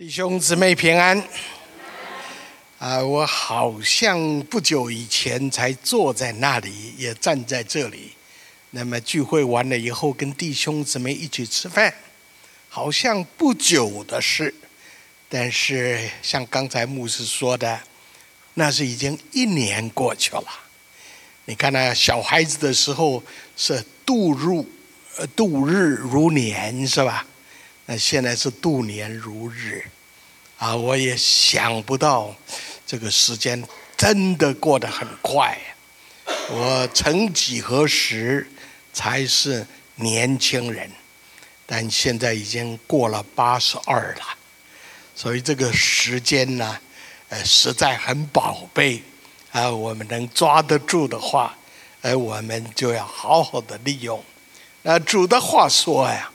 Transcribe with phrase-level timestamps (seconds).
[0.00, 1.22] 弟兄姊妹平安。
[2.78, 8.12] 啊，我好像不久以前才坐在那里，也站在这里。
[8.70, 11.92] 那么聚会完了以后，跟弟兄姊妹一起吃饭，
[12.70, 14.54] 好像不久的事。
[15.28, 17.78] 但是像刚才牧师说的，
[18.54, 20.46] 那是已经一年过去了。
[21.44, 23.22] 你看那小孩子的时候
[23.54, 24.66] 是度入
[25.18, 27.26] 呃度日如年，是吧？
[27.92, 29.84] 那现在是度年如日，
[30.58, 32.32] 啊，我也想不到
[32.86, 33.60] 这个时间
[33.96, 35.58] 真的过得很快。
[36.50, 38.48] 我曾几何时
[38.92, 40.88] 才是年轻人，
[41.66, 44.38] 但现在已经过了八十二了，
[45.16, 46.78] 所以这个时间呢，
[47.28, 49.02] 呃，实在很宝贝
[49.50, 49.68] 啊。
[49.68, 51.58] 我们能抓得住的话，
[52.02, 54.24] 呃，我们就要好好的利用。
[54.82, 56.30] 那主的话说呀。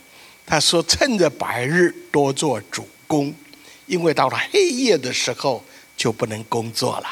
[0.47, 3.33] 他说：“趁着白日多做主公，
[3.87, 5.63] 因为到了黑夜的时候
[5.97, 7.07] 就不能工作了。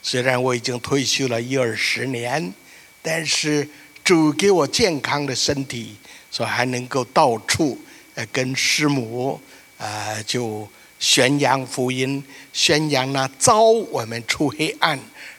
[0.00, 2.54] 虽然我已经退休了一二十年，
[3.02, 3.68] 但是
[4.04, 5.96] 主给我健康的身体，
[6.30, 7.76] 所以还能够到处
[8.14, 9.40] 呃跟师母
[9.76, 10.66] 啊就
[11.00, 14.96] 宣扬福音，宣扬那招我们出黑暗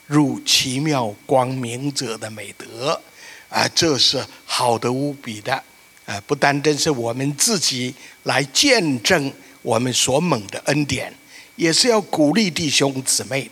[0.07, 3.01] 入奇妙光明者的美德
[3.47, 5.63] 啊，这是好的无比的。”
[6.09, 7.93] 呃，不单单是我们自己
[8.23, 11.13] 来见证我们所蒙的恩典，
[11.55, 13.47] 也是要鼓励弟兄姊妹。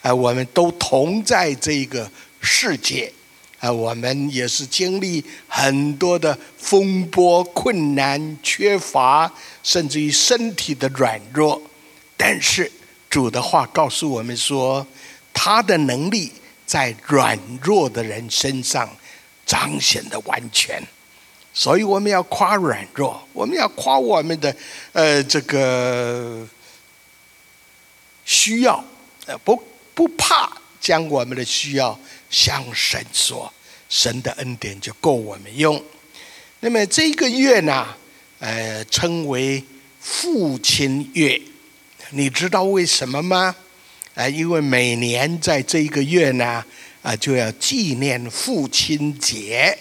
[0.00, 3.12] 啊，我们都同在这个世界，
[3.58, 9.30] 啊，我们也是经历很多的风波、困难、缺乏，
[9.62, 11.60] 甚至于身体的软弱。
[12.16, 12.72] 但是
[13.10, 14.86] 主的话告诉我们说，
[15.34, 16.32] 他的能力
[16.64, 18.88] 在软弱的人身上
[19.44, 20.82] 彰显的完全。
[21.58, 24.54] 所以我们要夸软弱，我们要夸我们的
[24.92, 26.46] 呃这个
[28.24, 28.84] 需要，
[29.26, 29.60] 呃不
[29.92, 30.48] 不怕
[30.80, 31.98] 将我们的需要
[32.30, 33.52] 向神说，
[33.88, 35.82] 神的恩典就够我们用。
[36.60, 37.88] 那么这个月呢，
[38.38, 39.64] 呃称为
[40.00, 41.42] 父亲月，
[42.10, 43.56] 你知道为什么吗？
[44.14, 46.64] 啊，因为每年在这个月呢，
[47.02, 49.76] 啊就要纪念父亲节。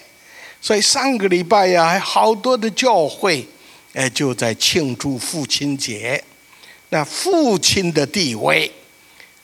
[0.67, 3.47] 所以上个礼拜呀，还好多的教会，
[3.94, 6.22] 哎，就在庆祝父亲节。
[6.89, 8.69] 那父亲的地位，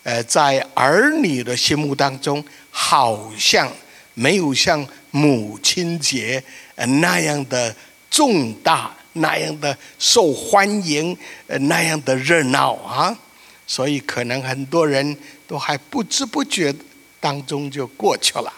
[0.03, 3.71] 呃，在儿女的心目当中，好像
[4.13, 6.43] 没有像母亲节
[6.75, 7.73] 那样的
[8.11, 11.17] 重大、那样的受欢迎、
[11.47, 13.17] 呃那样的热闹啊。
[13.65, 15.17] 所以可能很多人
[15.47, 16.75] 都还不知不觉
[17.21, 18.51] 当中就过去了，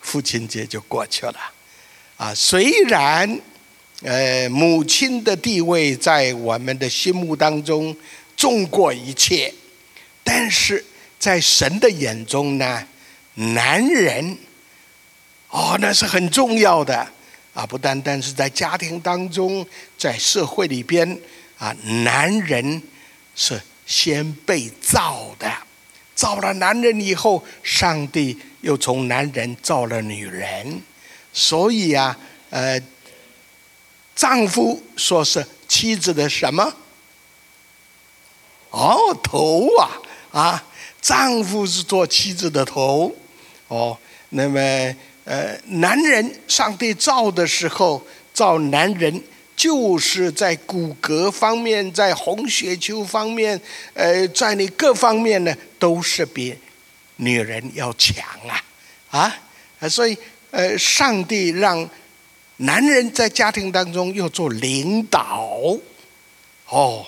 [0.00, 1.36] 父亲节就过去了。
[2.18, 3.40] 啊，虽然，
[4.02, 7.96] 呃，母亲的地位在我们的心目当中
[8.36, 9.54] 重过一切，
[10.24, 10.84] 但是
[11.16, 12.84] 在神的眼中呢，
[13.34, 14.36] 男人，
[15.48, 17.06] 哦，那是很重要的
[17.54, 17.64] 啊！
[17.64, 19.64] 不单单是在家庭当中，
[19.96, 21.16] 在社会里边
[21.56, 21.72] 啊，
[22.04, 22.82] 男人
[23.36, 25.48] 是先被造的，
[26.16, 30.82] 造了男人以后，上帝又从男人造了女人。
[31.38, 32.18] 所以啊，
[32.50, 32.82] 呃，
[34.16, 36.74] 丈夫说是妻子的什么？
[38.70, 40.64] 哦，头啊啊！
[41.00, 43.14] 丈夫是做妻子的头，
[43.68, 43.96] 哦，
[44.30, 44.58] 那么
[45.24, 48.04] 呃，男人上帝造的时候
[48.34, 49.22] 造男人，
[49.54, 53.58] 就是在骨骼方面，在红血球方面，
[53.94, 56.58] 呃，在你各方面呢，都是比
[57.14, 58.64] 女人要强啊
[59.78, 59.88] 啊！
[59.88, 60.18] 所以。
[60.50, 61.88] 呃，上帝让
[62.56, 65.48] 男人在家庭当中要做领导，
[66.68, 67.06] 哦，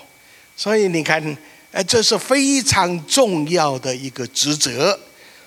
[0.56, 1.36] 所以你看，
[1.72, 4.98] 呃，这是非常重要的一个职责。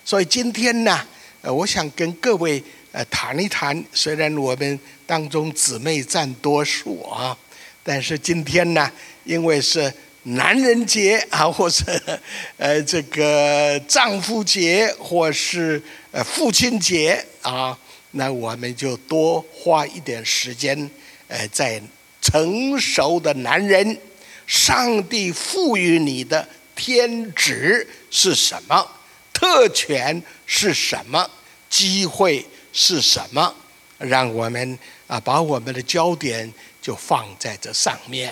[0.04, 1.00] 所以今天呢，
[1.42, 2.62] 呃，我想跟各位
[2.92, 3.82] 呃谈一谈。
[3.94, 7.38] 虽然我们当中姊妹占多数啊，
[7.84, 8.92] 但是今天呢，
[9.24, 9.94] 因为是
[10.24, 12.20] 男人节啊， 或者
[12.58, 15.82] 呃这个丈夫节，或是
[16.12, 17.78] 呃父亲节啊。
[18.16, 20.90] 那我们就多花一点时间，
[21.28, 21.82] 呃，在
[22.22, 23.98] 成熟的男人，
[24.46, 28.88] 上帝赋予你的天职是什么？
[29.34, 31.28] 特权是什么？
[31.72, 33.52] 机会是什么？
[33.98, 34.78] 让我们
[35.08, 38.30] 啊，把我们的焦点就放在这上面，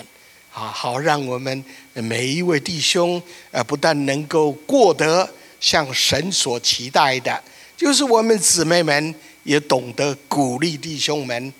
[0.52, 1.64] 啊，好让我们
[1.94, 3.20] 每一位弟兄，
[3.50, 5.28] 呃，不但能够过得
[5.58, 7.42] 像神所期待的，
[7.76, 9.12] 就是我们姊妹们。
[9.44, 11.52] 也懂得鼓励弟兄们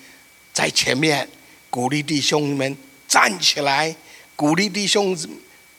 [0.52, 1.28] 在前面，
[1.70, 2.76] 鼓励弟兄们
[3.08, 3.94] 站起来，
[4.36, 5.16] 鼓励弟兄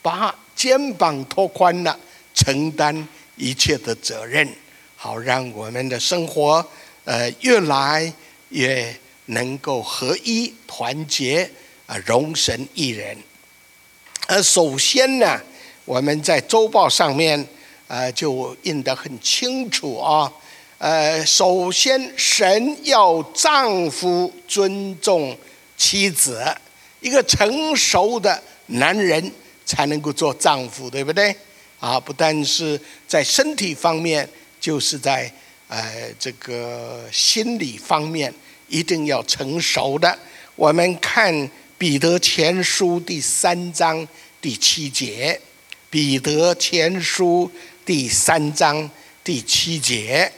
[0.02, 1.98] 把肩膀拓宽了，
[2.34, 4.48] 承担一切的责任，
[4.96, 6.66] 好让我们的生活
[7.06, 8.14] 呃越来
[8.50, 8.96] 越
[9.28, 11.50] 能够合一团结
[11.86, 13.18] 啊，容神一人。
[14.28, 15.40] 而，首先呢，
[15.86, 17.48] 我们在周报上面
[17.88, 20.32] 呃就印得很清楚啊。
[20.84, 25.34] 呃，首先，神要丈夫尊重
[25.78, 26.44] 妻子，
[27.00, 29.32] 一个成熟的男人
[29.64, 31.34] 才能够做丈夫，对不对？
[31.80, 32.78] 啊，不但是
[33.08, 34.28] 在身体方面，
[34.60, 35.32] 就是在
[35.70, 38.34] 呃这个心理方面，
[38.68, 40.20] 一定要成熟的。
[40.58, 44.06] 我们看彼得前书第三章
[44.42, 45.40] 第七节，
[45.90, 47.50] 彼得前书
[47.86, 48.92] 第三章
[49.24, 50.30] 第七节。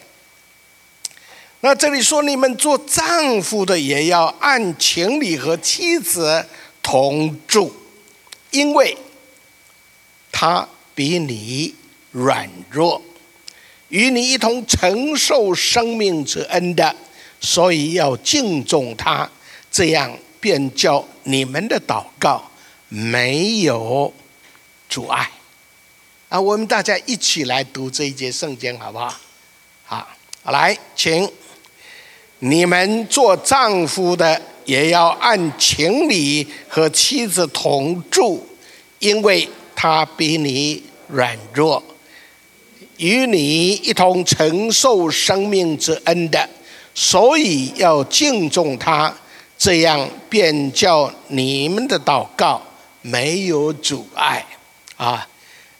[1.65, 6.45] 那这里说，你们做丈夫的也要按情理和妻子
[6.83, 7.75] 同住，
[8.51, 8.95] 因为
[10.31, 11.73] 他比你
[12.11, 13.01] 软弱，
[13.89, 16.95] 与你一同承受生命之恩的，
[17.41, 19.27] 所以要敬重他，
[19.71, 22.51] 这样便叫你们的祷告
[22.89, 24.13] 没有
[24.87, 25.31] 阻碍。
[26.29, 29.15] 啊，我们大家一起来读这一节圣经，好不好？
[29.83, 30.07] 好，
[30.43, 31.27] 好，来，请。
[32.39, 38.45] 你们做丈夫的也要按情理和妻子同住，
[38.99, 41.81] 因为他比你软弱，
[42.97, 46.49] 与你一同承受生命之恩的，
[46.93, 49.13] 所以要敬重他，
[49.57, 52.61] 这样便叫你们的祷告
[53.01, 54.45] 没有阻碍。
[54.97, 55.27] 啊，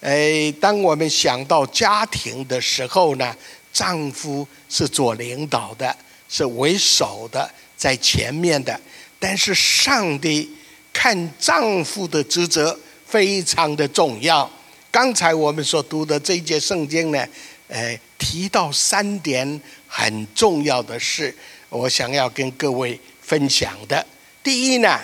[0.01, 3.35] 哎，当我们想到家庭的时候呢，
[3.73, 5.95] 丈夫是做领导的。
[6.27, 8.79] 是为首的，在前面的，
[9.19, 10.49] 但是上帝
[10.91, 14.49] 看丈夫的职责非常的重要。
[14.91, 17.27] 刚才我们所读的这一节圣经呢，
[17.67, 21.35] 呃，提到三点很重要的事，
[21.69, 24.05] 我想要跟各位分享的。
[24.41, 24.99] 第一呢，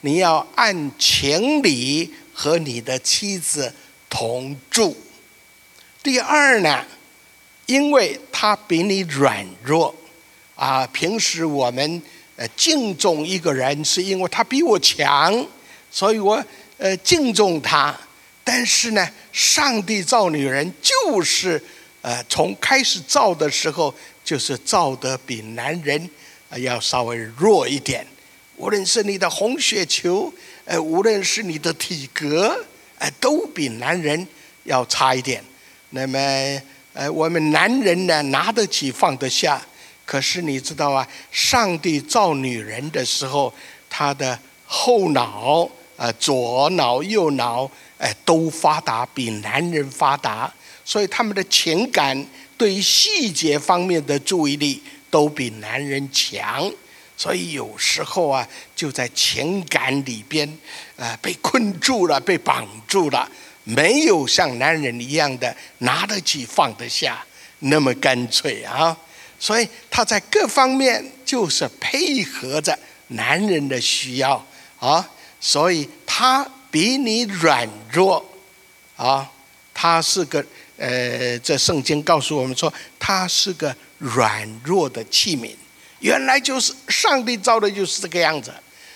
[0.00, 3.72] 你要按情理和你的妻子
[4.10, 4.94] 同住；
[6.02, 6.84] 第二呢，
[7.66, 9.94] 因为他比你软弱。
[10.56, 12.02] 啊，平时我们
[12.34, 15.46] 呃敬重一个人，是因为他比我强，
[15.90, 16.42] 所以我
[16.78, 17.94] 呃敬重他。
[18.42, 21.62] 但是呢，上帝造女人就是
[22.00, 23.94] 呃从开始造的时候，
[24.24, 26.10] 就是造的比男人
[26.48, 28.06] 呃要稍微弱一点。
[28.56, 30.32] 无论是你的红血球，
[30.64, 32.58] 呃，无论是你的体格，
[32.98, 34.26] 呃，都比男人
[34.64, 35.44] 要差一点。
[35.90, 36.18] 那么
[36.94, 39.60] 呃，我们男人呢，拿得起放得下。
[40.06, 43.52] 可是你知道啊，上帝造女人的时候，
[43.90, 50.50] 她的后脑、啊左脑、右脑，哎，都发达，比男人发达，
[50.84, 52.24] 所以他们的情感
[52.56, 54.80] 对于细节方面的注意力
[55.10, 56.70] 都比男人强，
[57.16, 60.48] 所以有时候啊，就在情感里边，
[60.96, 63.28] 啊，被困住了，被绑住了，
[63.64, 67.24] 没有像男人一样的拿得起放得下
[67.58, 68.96] 那么干脆啊。
[69.38, 72.78] 所以他在各方面就是配合着
[73.08, 74.44] 男人的需要
[74.78, 75.08] 啊，
[75.40, 78.24] 所以他比你软弱
[78.96, 79.30] 啊，
[79.74, 80.44] 他是个
[80.78, 85.54] 呃，这圣经告诉我们说他是个软弱的器皿，
[86.00, 88.52] 原来就是上帝造的就是这个样子，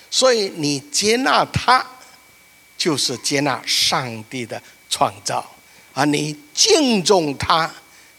[0.09, 1.85] 所以你接纳他，
[2.77, 5.43] 就是接纳上帝的创造
[5.93, 7.71] 啊，你敬重他，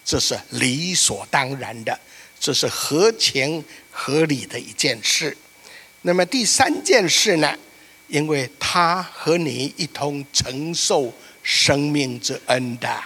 [0.05, 1.99] 这是理所当然的。
[2.43, 5.37] 这是合情合理的一件事。
[6.01, 7.57] 那么第三件事呢？
[8.09, 13.01] 因为他和你一同承受生命之恩的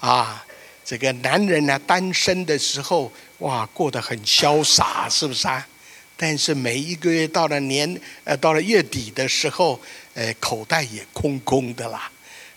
[0.00, 0.42] 啊，
[0.82, 5.68] 这个男人呢，单身的时候哇，过得很潇洒，是不是啊？
[6.16, 9.78] 但是每一个月到了年呃，到了月底的时候，
[10.14, 12.10] 呃，口袋也空空的啦。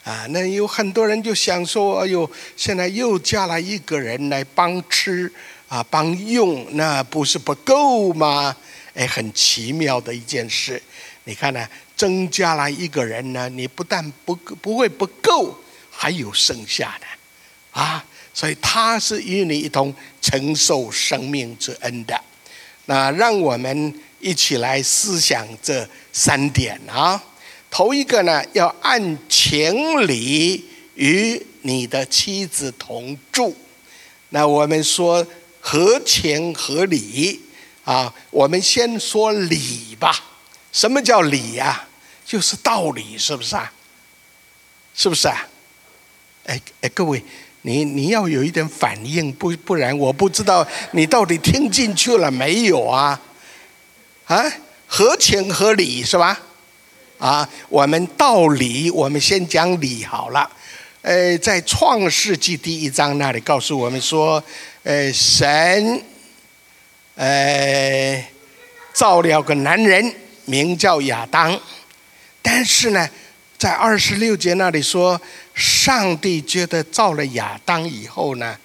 [0.06, 5.30] 啊，那有很多人就想说：哎呦，现在又加了一个人来帮吃。
[5.76, 8.56] 啊，帮用那不是不够吗？
[8.94, 10.82] 哎，很奇妙的一件事。
[11.26, 11.68] 你看呢，
[11.98, 15.54] 增加了一个人呢，你不但不不会不够，
[15.92, 18.02] 还有剩下的啊。
[18.34, 22.18] 所以他是与你一同承受生命之恩的。
[22.86, 27.22] 那让我们一起来思想这三点啊。
[27.70, 30.64] 头一个呢，要按情理
[30.94, 33.54] 与你的妻子同住。
[34.30, 35.28] 那我们说。
[35.68, 37.42] 合情合理
[37.86, 38.14] 啊！
[38.30, 40.16] 我们先说理吧。
[40.72, 41.88] 什么叫理呀？
[42.24, 43.74] 就是道理，是不是啊？
[44.94, 45.48] 是不是啊？
[46.46, 47.24] 哎哎，各位，
[47.64, 53.20] 你你要有一点反应，不不然我不知道你到底听进去了没有啊？
[54.26, 54.44] 啊，
[54.86, 56.40] 合情合理是吧？
[57.18, 60.48] 啊，我们道理，我们先讲理好了。
[61.02, 64.44] 呃，在创世纪第一章那里告诉我们说，
[64.86, 66.00] 呃，神，
[67.16, 68.24] 呃，
[68.94, 70.14] 造了个男人，
[70.46, 71.60] 名叫亚当。
[72.44, 73.10] 但是呢，
[73.58, 75.20] 在二十六节那里说，
[75.56, 78.56] 上帝觉得造了亚当以后呢，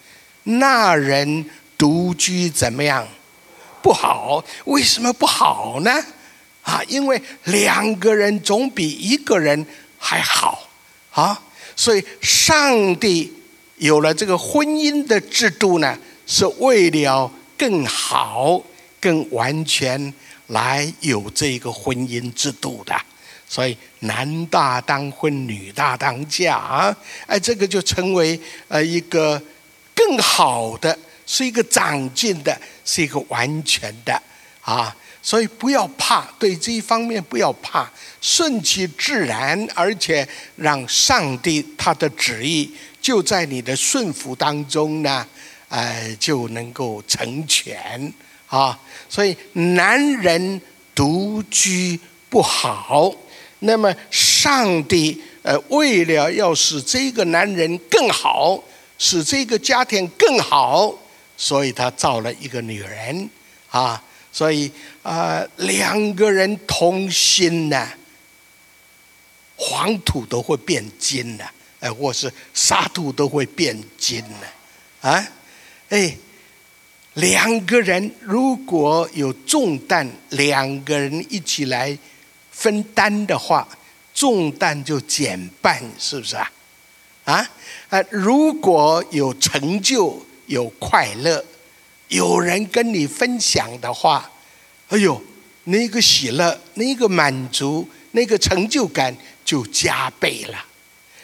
[0.43, 1.47] 那人
[1.79, 3.09] 独居怎么样？
[3.81, 4.45] 不好。
[4.67, 5.91] 为什么不好呢？
[6.61, 10.69] 啊，因为两个人总比一个人还好
[11.13, 11.41] 啊。
[11.75, 13.33] 所以上帝
[13.77, 15.99] 有了这个婚姻的制度呢，
[16.31, 18.63] 是为了更好、
[19.01, 20.15] 更完全
[20.47, 22.95] 来有这个婚姻制度的。
[23.49, 26.97] 所以男大当婚，女大当嫁啊！
[27.27, 29.43] 哎，这个就成为呃一个
[29.93, 30.97] 更好的，
[31.27, 34.23] 是一个长进的，是一个完全的
[34.61, 34.97] 啊！
[35.21, 42.73] 所以不要怕，对这一方面不要怕，顺其自然，而且让上帝他的旨意
[43.03, 45.27] 就在你的顺服当中呢，
[45.71, 48.13] 哎，就能够成全
[48.49, 48.79] 啊！
[49.09, 50.61] 所以男人
[50.95, 51.99] 独居
[52.29, 53.15] 不好。
[53.61, 58.61] 那么，上帝呃，为了要使这个男人更好，
[58.99, 60.93] 使这个家庭更好，
[61.37, 63.31] 所以他造了一个女人
[63.71, 64.03] 啊。
[64.33, 64.71] 所以
[65.05, 67.89] 啊，两个人同心呢，
[69.55, 71.45] 黄土都会变金呢，
[71.79, 74.47] 哎，或是沙土都会变金呢
[75.03, 75.25] 啊。
[75.91, 76.17] 哎，
[77.15, 81.97] 两个人如果有重担，两个人一起来。
[82.53, 83.67] 分担的话，
[84.13, 86.53] 重担就减半，是不是啊？
[87.25, 87.51] 啊
[87.89, 88.05] 啊！
[88.11, 91.43] 如果有成就、有快乐，
[92.09, 94.31] 有人跟你分享的话，
[94.89, 95.19] 哎呦，
[95.65, 100.63] 那个喜乐、那个满足、那个成就感就加倍了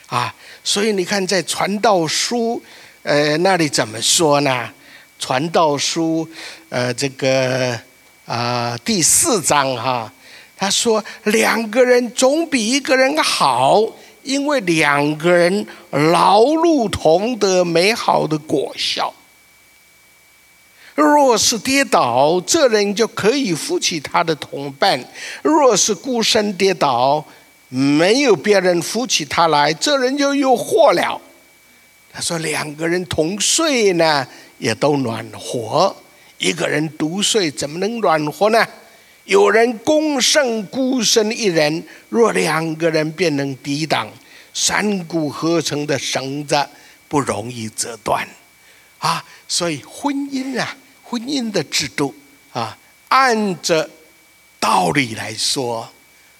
[0.06, 0.35] 啊！
[0.64, 2.62] 所以你看，在传道书
[3.06, 4.68] 呃那里怎么说呢？
[5.16, 6.28] 传道书
[6.70, 7.78] 呃这个
[8.26, 10.12] 啊第四章哈。
[10.56, 13.80] 他说：“两个人总比一个人好，
[14.25, 19.14] 因为两个人劳碌同得美好的果效。
[20.96, 24.98] 若是跌倒，这人就可以扶起他的同伴；
[25.42, 27.25] 若是孤身跌倒，
[27.68, 31.20] 没有别人扶起他来，这人就有祸了。”
[32.16, 35.94] 他说：“两个人同睡呢，也都暖和；
[36.38, 38.66] 一个人独睡，怎么能暖和呢？”
[39.26, 44.11] 有人攻胜孤身一人，若两个人便能抵挡。
[44.54, 46.66] 三股合成的绳子
[47.08, 48.26] 不容易折断，
[48.99, 49.23] 啊！
[49.46, 52.14] 所以婚姻啊，婚姻的制度
[52.52, 53.90] 啊，按着
[54.58, 55.87] 道理来说，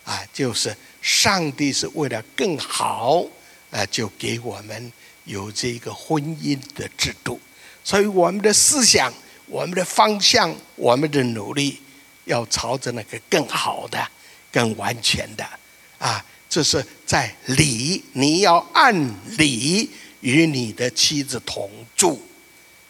[0.05, 3.23] 啊，就是上帝是为了更好，
[3.71, 4.91] 啊，就给我们
[5.27, 7.39] 有这个婚姻的制度。
[7.85, 9.13] 所以我们的思想、
[9.47, 11.83] 我们的方向、我们的努力。
[12.27, 14.05] 要朝着那个更好的、
[14.51, 15.49] 更完全的
[15.97, 16.25] 啊！
[16.49, 18.93] 这是在理，你要按
[19.39, 19.89] 理
[20.23, 22.21] 与你的妻子同住。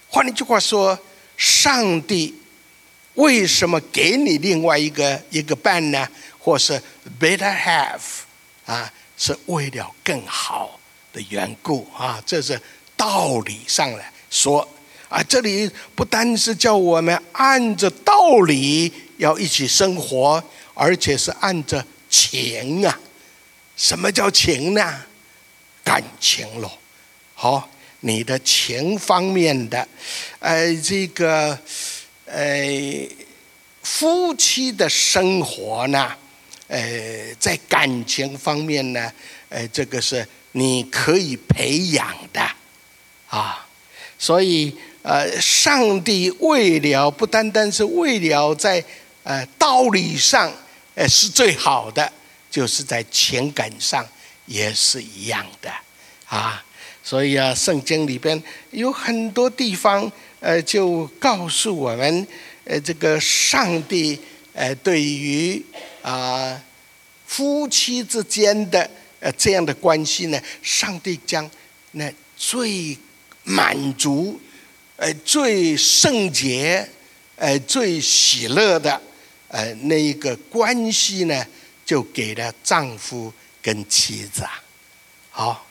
[0.09, 0.99] 换一句话说，
[1.37, 2.35] 上帝
[3.12, 6.09] 为什么给你另外一个一个伴呢？
[6.38, 6.83] 或是
[7.21, 8.00] better have
[8.64, 8.90] 啊？
[9.19, 10.81] 是为了更好
[11.17, 12.23] 的缘故啊！
[12.27, 12.61] 这是
[12.95, 14.69] 道理上来说
[15.09, 15.23] 啊。
[15.23, 18.93] 这里不单是叫我们按着道理。
[19.17, 20.45] 要一起生活，
[20.75, 23.01] 而且是按着情啊。
[23.75, 25.05] 什么叫情呢？
[25.83, 26.71] 感情咯。
[27.33, 27.67] 好，
[28.01, 29.89] 你的情方面的，
[30.39, 31.59] 呃，这个，
[32.27, 33.09] 呃，
[33.83, 36.15] 夫妻的生活呢，
[36.69, 39.11] 呃，在感情方面呢，
[39.49, 42.41] 呃，这个是你可以培养的
[43.29, 43.67] 啊。
[44.19, 48.83] 所以，呃，上帝为了不单单是为了在
[49.25, 50.51] 呃，道理上，
[50.95, 52.11] 呃，是最好的，
[52.51, 54.07] 就是在情感上
[54.47, 55.71] 也是一样的，
[56.27, 56.65] 啊，
[57.05, 60.11] 所以啊，圣经里边有很多地方，
[60.41, 62.27] 呃，就告诉我们，
[62.65, 64.19] 呃，这个上帝，
[64.55, 65.63] 呃，对于
[66.01, 66.59] 啊
[67.27, 68.89] 夫妻之间的
[69.21, 71.51] 呃这样的关系呢，上帝将
[71.93, 72.97] 那最
[73.45, 74.41] 满足，
[74.97, 76.89] 呃，最圣洁，
[77.37, 79.01] 呃，最喜乐的。
[79.49, 81.47] 呃，那一个关系呢，
[81.85, 83.33] 就给了丈夫
[83.63, 84.63] 跟妻子啊。
[85.31, 85.67] 好，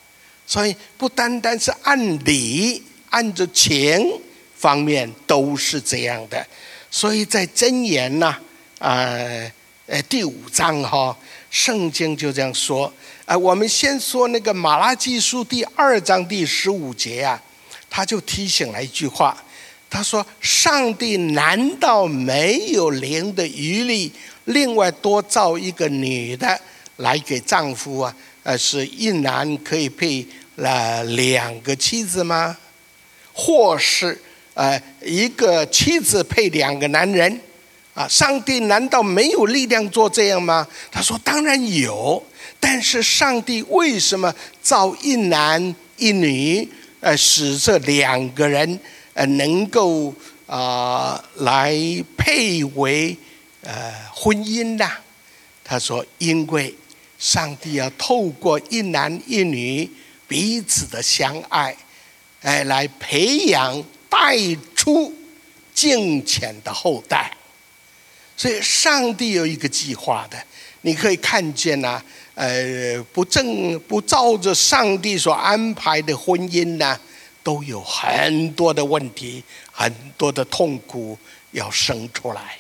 [0.48, 4.20] 所以不单单是按理、按着情
[4.56, 6.48] 方面都是这样的。
[6.90, 8.40] 所以在箴言呐，
[8.80, 9.52] 呃，
[9.88, 11.16] 呃，第五章哈，
[11.52, 12.92] 圣经就这样说。
[13.26, 17.42] 啊，我们先说那个马拉基书第二章第十五节啊，
[17.90, 19.36] 他就提醒了一句话，
[19.90, 24.12] 他说：“上帝难道没有灵的余力，
[24.44, 26.62] 另外多造一个女的
[26.98, 28.16] 来给丈夫啊？
[28.44, 30.24] 呃，是一男可以配
[30.58, 32.56] 了两个妻子吗？
[33.34, 34.22] 或是
[34.54, 37.42] 呃一个妻子配两个男人？
[37.96, 42.24] 啊，上帝难道没有力量做这样吗？”他说：“当然有。”
[42.68, 46.68] 但是上帝为什么造一男一女，
[47.00, 48.80] 呃，使这两个人
[49.14, 50.12] 呃能够
[50.48, 51.78] 啊来
[52.18, 53.16] 配为
[53.62, 54.92] 呃婚姻呢？
[55.64, 56.74] 他说：因为
[57.20, 59.88] 上帝要透过一男一女
[60.28, 61.78] 彼此的相爱，
[62.42, 64.36] 哎，来培养带
[64.76, 65.14] 出
[65.72, 67.32] 敬虔的后代。
[68.36, 70.44] 所以上帝有一个计划的，
[70.82, 72.02] 你可以看见呐。
[72.36, 77.00] 呃，不正不照着上帝所安排的婚姻呢，
[77.42, 81.18] 都有很多的问题，很多的痛苦
[81.52, 82.58] 要生出来。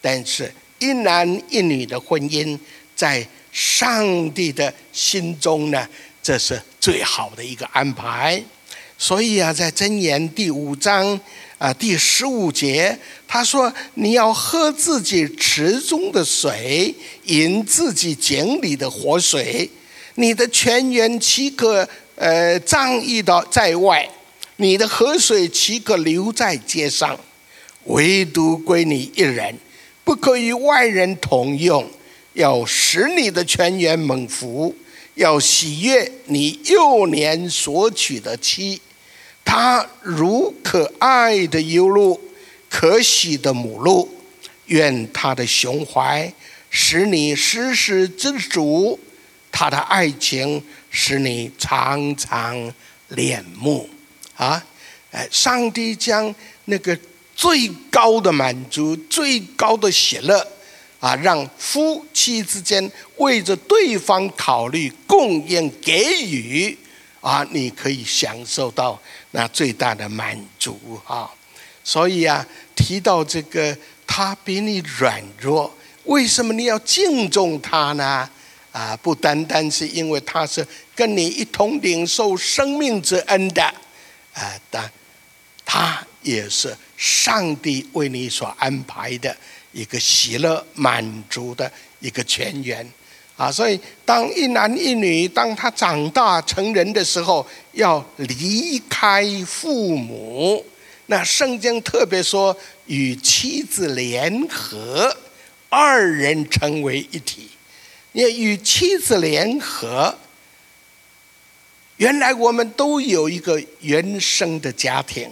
[0.00, 2.56] 但是，一男一女的婚姻，
[2.94, 5.88] 在上帝的心中呢，
[6.22, 8.40] 这是最好的一个安排。
[8.96, 11.20] 所以啊，在箴言第五章。
[11.58, 12.96] 啊，第十五节，
[13.26, 19.68] 他说：“你要喝自己池中的水，饮自己井里的活水。
[20.14, 24.08] 你的泉源岂可呃仗义到在外？
[24.58, 27.18] 你的河水岂可留在街上？
[27.86, 29.58] 唯独归你一人，
[30.04, 31.84] 不可与外人同用。
[32.34, 34.72] 要使你的泉源猛福，
[35.14, 38.80] 要喜悦你幼年所娶的妻。”
[39.50, 42.20] 他如可爱的优鹿，
[42.68, 44.06] 可喜的母鹿，
[44.66, 46.30] 愿他的胸怀
[46.68, 49.00] 使你时时知足，
[49.50, 52.70] 他的爱情使你常常
[53.08, 53.88] 恋慕。
[54.36, 54.62] 啊，
[55.12, 56.32] 哎，上帝将
[56.66, 56.96] 那个
[57.34, 60.46] 最高的满足、最高的喜乐，
[61.00, 66.76] 啊，让夫妻之间为着对方考虑、供应、给予。
[67.20, 68.98] 啊，你可以享受到
[69.32, 71.30] 那最大的满足啊！
[71.84, 75.72] 所以啊，提到这个，他比你软弱，
[76.04, 78.28] 为什么你要敬重他呢？
[78.72, 83.62] 啊，不单单是因为他是跟你一同领受生命之恩的，
[84.34, 84.90] 啊，但
[85.64, 89.34] 他也是上帝为你所安排的
[89.72, 92.86] 一个喜乐满足的一个泉源。
[93.38, 100.66] 啊，所以当一男一女，当他长大成人的时候，要离开父母。
[101.06, 102.54] 那圣经特别说，
[102.86, 105.16] 与妻子联合，
[105.68, 107.48] 二人成为一体。
[108.10, 110.12] 你与妻子联合，
[111.98, 115.30] 原来我们都有一个原生的家庭，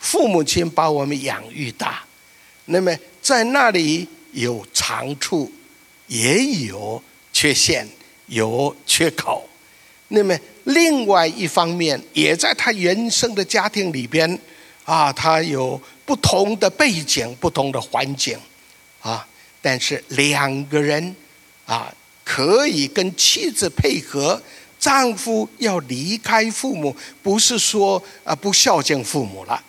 [0.00, 2.02] 父母亲把我们养育大，
[2.64, 5.52] 那么在那里有长处，
[6.08, 7.00] 也有。
[7.38, 7.88] 缺陷
[8.26, 9.48] 有缺口，
[10.08, 14.36] 那么另外一方面，也在他原生的家庭里边，
[14.82, 18.36] 啊，他有不同的背景、不同的环境，
[19.00, 19.24] 啊，
[19.62, 21.14] 但是两个人
[21.64, 24.42] 啊，可以跟妻子配合，
[24.80, 29.62] 丈夫要离开父母，不是说啊不孝敬父母了，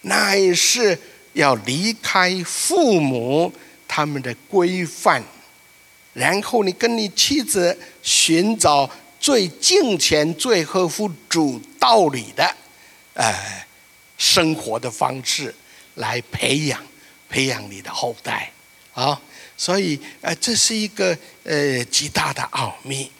[0.00, 0.98] 乃是
[1.34, 3.52] 要离开父母
[3.86, 5.22] 他们的规范。
[6.12, 8.88] 然后你跟你妻子寻找
[9.20, 12.44] 最敬虔、最合乎主道理的，
[13.14, 13.32] 呃，
[14.18, 15.54] 生活的方式
[15.94, 16.82] 来培养、
[17.28, 18.50] 培养你的后代
[18.92, 19.20] 啊。
[19.56, 23.10] 所以，呃，这是一个呃极大的奥秘。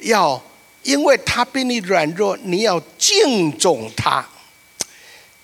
[0.00, 0.42] 要
[0.82, 4.26] 因为他比你软弱，你要敬重他。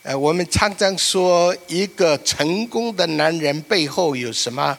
[0.02, 4.76] 呃，我们常常说，一个成功的男人背后有什么？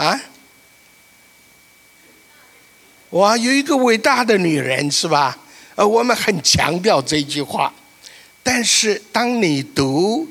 [0.00, 0.18] 啊！
[3.10, 5.36] 哇，有一个伟大的女人是吧？
[5.74, 7.70] 呃，我们很强调这句话。
[8.42, 10.26] 但是当你读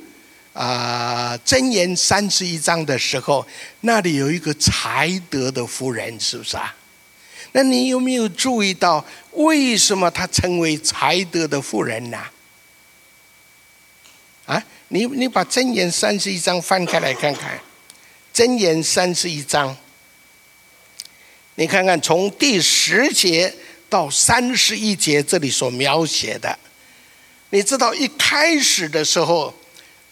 [0.53, 3.45] 啊《箴言》三十一章的时候，
[3.81, 6.75] 那里有一个才德的夫人，是不是啊？
[7.51, 12.17] 那你有没有注意到，为什么她成为才德的妇人呢？
[14.47, 17.59] 啊，你你把《箴言》三十一章翻开来看看。
[18.39, 19.75] 箴言三十一章，
[21.55, 23.53] 你看看从第十节
[23.89, 26.57] 到三十一节这里所描写的，
[27.49, 29.53] 你知道一开始的时候，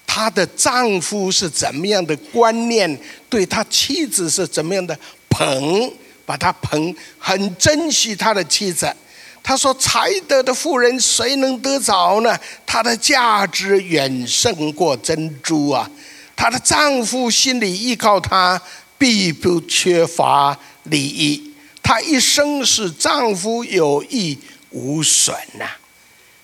[0.05, 5.93] 她的丈夫是怎么样的观念，对他妻子是怎么样的捧，
[6.25, 8.93] 把他捧，很珍惜他的妻子。
[9.41, 12.37] 他说：“才德的妇人，谁能得着呢？
[12.65, 15.89] 她的价值远胜过珍珠啊！
[16.37, 18.61] 她的丈夫心里依靠她，
[18.97, 21.53] 必不缺乏利益。
[21.83, 24.37] 她一生使丈夫有益
[24.69, 25.65] 无损呐！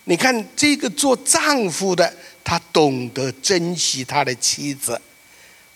[0.06, 5.00] 你看这个做丈夫的，他懂得珍惜他的妻子，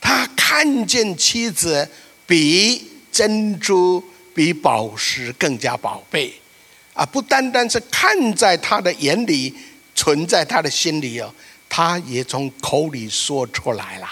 [0.02, 1.88] 他看见妻子
[2.26, 4.04] 比珍珠、
[4.34, 6.34] 比宝石更加宝贝。”
[6.94, 9.54] 啊，不单单是看在他的眼里，
[9.94, 11.34] 存在他的心里哦，
[11.70, 14.08] 他也从口里说出来了。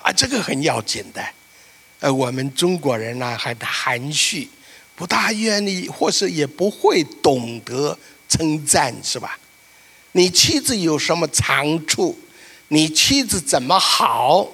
[0.00, 1.24] 啊，这个很要紧的。
[2.00, 4.48] 呃，我们中国人呢，很含蓄，
[4.96, 9.38] 不大愿意，或是也不会懂得称赞，是吧？
[10.12, 12.18] 你妻子有什么长处？
[12.68, 14.48] 你妻子怎么好？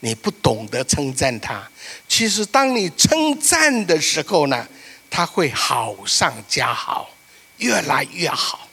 [0.00, 1.68] 你不懂得称赞她。
[2.08, 4.68] 其实，当你称赞的时候呢，
[5.10, 7.10] 他会好上加好。
[7.58, 8.68] 越来越好。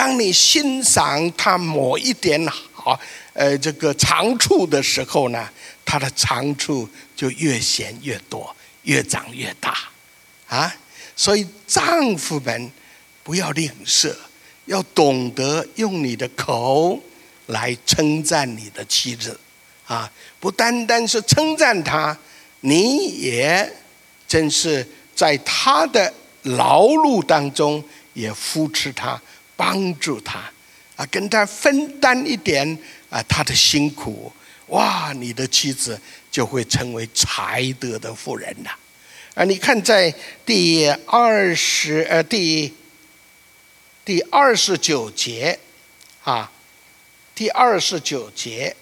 [0.00, 2.98] 当你欣赏他某一点好，
[3.34, 5.46] 呃，这个长处的时候呢，
[5.84, 9.76] 他的长处就越显越多，越长越大，
[10.48, 10.74] 啊！
[11.14, 12.72] 所以丈夫们
[13.22, 14.16] 不要吝啬，
[14.64, 16.98] 要懂得用你的口
[17.48, 19.38] 来称赞你的妻子，
[19.86, 20.10] 啊！
[20.40, 22.16] 不单单是称赞他，
[22.60, 23.70] 你也
[24.26, 26.10] 真是在他的。
[26.44, 27.84] 劳碌当中
[28.14, 29.20] 也扶持他，
[29.60, 30.38] 帮助他，
[30.96, 32.66] 啊，跟他分担一点
[33.10, 34.32] 啊他的辛苦，
[34.68, 38.70] 哇，你的妻子就会成为才德的妇人了，
[39.34, 40.14] 啊，你看在
[40.46, 42.72] 第二十呃第
[44.02, 45.58] 第二十九节
[46.24, 46.50] 啊，
[47.34, 48.74] 第二十九节，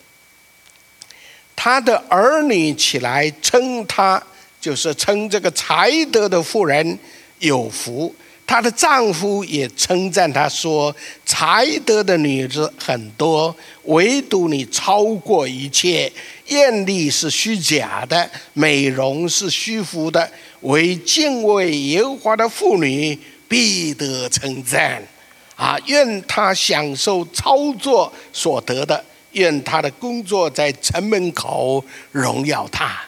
[1.56, 4.22] 他的儿女起来称他，
[4.60, 6.96] 就是称这个才德的妇人。
[7.40, 8.12] 有福，
[8.48, 10.94] 她的丈夫也称赞她说
[11.26, 16.10] ：“才德的女子很多，唯独你超过一切。
[16.46, 20.26] 艳丽是虚假的，美容是虚浮的。
[20.62, 25.06] 为敬畏耶和华的妇女，必得称赞。
[25.54, 32.98] 啊，愿她享受操作所得的，愿她的工作在城门口荣耀她。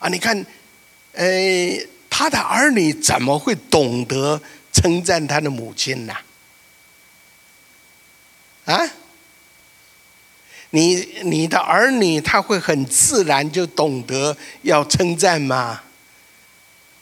[0.00, 0.44] 啊，你看，
[1.12, 1.24] 呃。”
[2.12, 4.38] 他的儿女怎么会懂得
[4.72, 6.16] 称赞他的母亲呐？
[8.64, 8.90] 啊？
[10.70, 15.82] 你你的儿女他会很自然就懂得要称赞吗？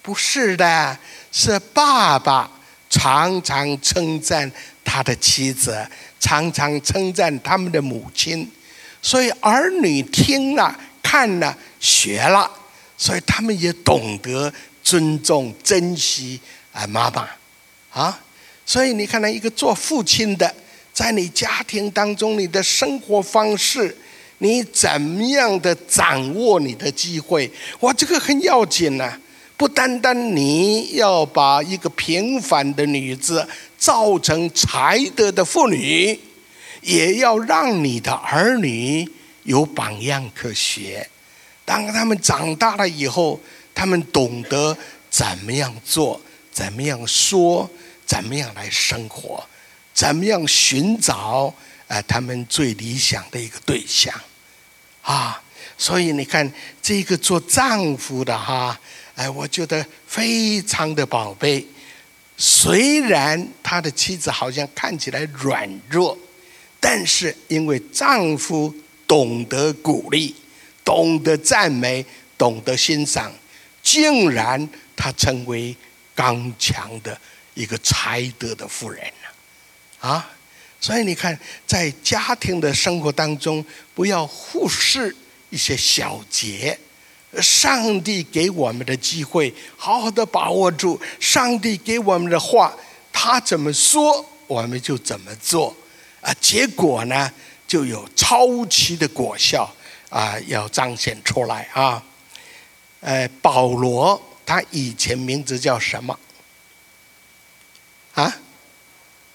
[0.00, 0.98] 不是的，
[1.31, 2.50] 是爸爸
[2.88, 4.50] 常常称赞
[4.85, 5.87] 他的妻子，
[6.18, 8.50] 常常称赞他们的母亲，
[9.02, 12.50] 所以儿女听了、看了、学了，
[12.96, 14.52] 所以他们也懂得。
[14.81, 16.40] 尊重、珍惜
[16.72, 17.28] 啊，妈妈，
[17.98, 18.20] 啊，
[18.64, 20.54] 所以你看到一个做父亲的，
[20.92, 23.96] 在你家庭当中，你的生活方式，
[24.38, 27.50] 你怎么样的掌握你的机会？
[27.80, 29.18] 哇，这个很要紧呐！
[29.56, 33.44] 不单单你要把一个平凡的女子
[33.76, 36.16] 造成才德的妇女，
[36.82, 39.11] 也要让你的儿女
[39.42, 41.08] 有榜样可学。
[41.64, 43.40] 当他们长大了以后。
[43.80, 44.76] 他们懂得
[45.08, 47.70] 怎么样做，怎么样说，
[48.08, 49.46] 怎么样来生活，
[49.92, 51.54] 怎么样寻找
[51.86, 54.18] 啊他们最理想的一个对象，
[55.02, 55.42] 啊，
[55.76, 58.80] 所以你看这个做丈夫的哈，
[59.14, 61.66] 哎，我觉得非常的宝贝。
[62.38, 66.16] 虽然他的妻子好像看起来软弱，
[66.80, 68.74] 但是因为丈夫
[69.06, 70.34] 懂得鼓励，
[70.82, 72.06] 懂得赞美，
[72.38, 73.30] 懂得欣赏。
[73.82, 75.76] 竟然他成为
[76.14, 77.20] 刚强的
[77.58, 80.30] 一个才德的妇人了，啊！
[80.80, 83.64] 所以你看，在家庭的生活当中，
[83.96, 85.14] 不要忽视
[85.50, 86.78] 一些小节。
[87.42, 91.00] 上帝给我们的机会，好好的把握住。
[91.18, 92.72] 上帝给我们的话，
[93.12, 95.76] 他怎么说，我们就怎么做。
[96.20, 97.28] 啊，结果呢，
[97.66, 99.68] 就有超期的果效
[100.10, 102.00] 啊，要彰显出来啊。
[103.00, 106.16] 呃，保罗他以前名字叫什么？
[108.18, 108.37] 啊，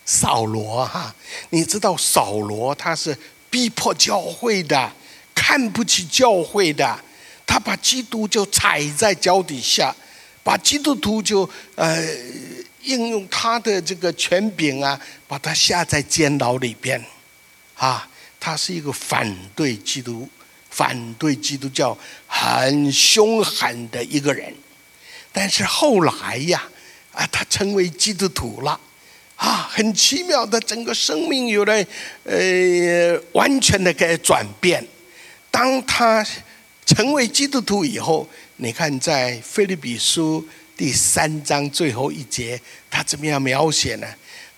[0.04, 1.15] 扫罗哈，
[1.52, 3.17] 你知道扫罗他是
[3.50, 4.91] 逼迫教会的，
[5.34, 7.00] 看不起教会的，
[7.48, 9.96] 他把基督就踩在脚底下，
[10.43, 12.06] 把基督徒就呃
[12.82, 17.02] 应用他的这个权柄啊，把他下在监牢里边，
[17.76, 18.06] 啊，
[18.41, 20.28] 他是一个反对基督、
[20.69, 24.54] 反对基督教很凶狠的一个人。
[25.32, 26.62] 但是后来呀，
[27.13, 28.80] 啊，他成为基督徒了，
[29.36, 31.73] 啊，很奇妙的，整个生命有了
[32.23, 34.86] 呃完全的个转变。
[35.49, 36.26] 当他
[36.86, 40.45] 成为基督徒以后，你看在菲律比书
[40.76, 44.08] 第三章最后一节，他怎么样描写呢？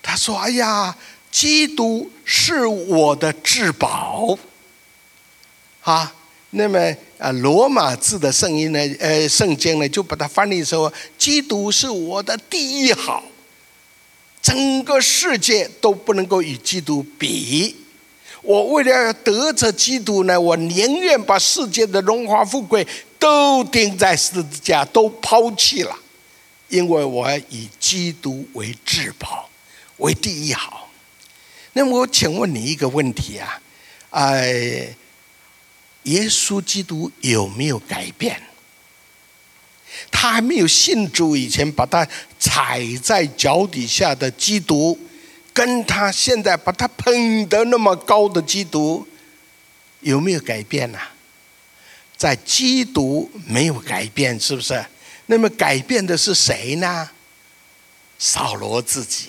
[0.02, 0.96] 他说：“哎呀，
[1.30, 4.38] 基督是我的至宝。”
[5.82, 6.14] 啊，
[6.50, 6.78] 那么
[7.18, 8.78] 啊，罗马字的圣音呢？
[9.00, 13.22] 呃，圣经呢，就把它翻译说：“基督是我的第一好，
[14.40, 17.76] 整个世界都不能够与基督比。”
[18.42, 22.86] 我为了要得着基督呢，我宁愿把世界的荣华富贵
[23.18, 25.96] 都钉在十字架，都抛弃了，
[26.68, 29.50] 因为我以基督为至宝，
[29.96, 30.88] 为第一好。
[31.72, 33.60] 那么我请问你一个问题啊，
[34.10, 34.94] 哎，
[36.06, 38.42] 耶稣基督有没有改变？
[40.10, 42.06] 他还没有信主以前，把他
[42.38, 44.98] 踩在脚底下的基督。
[45.52, 49.08] 跟他现在把他捧得那么高的基督，
[50.00, 50.98] 有没有改变呢？
[52.14, 54.84] 在基督没有改变，是不是？
[55.24, 57.08] 那么改变的是谁呢？
[58.18, 59.28] 扫罗自己，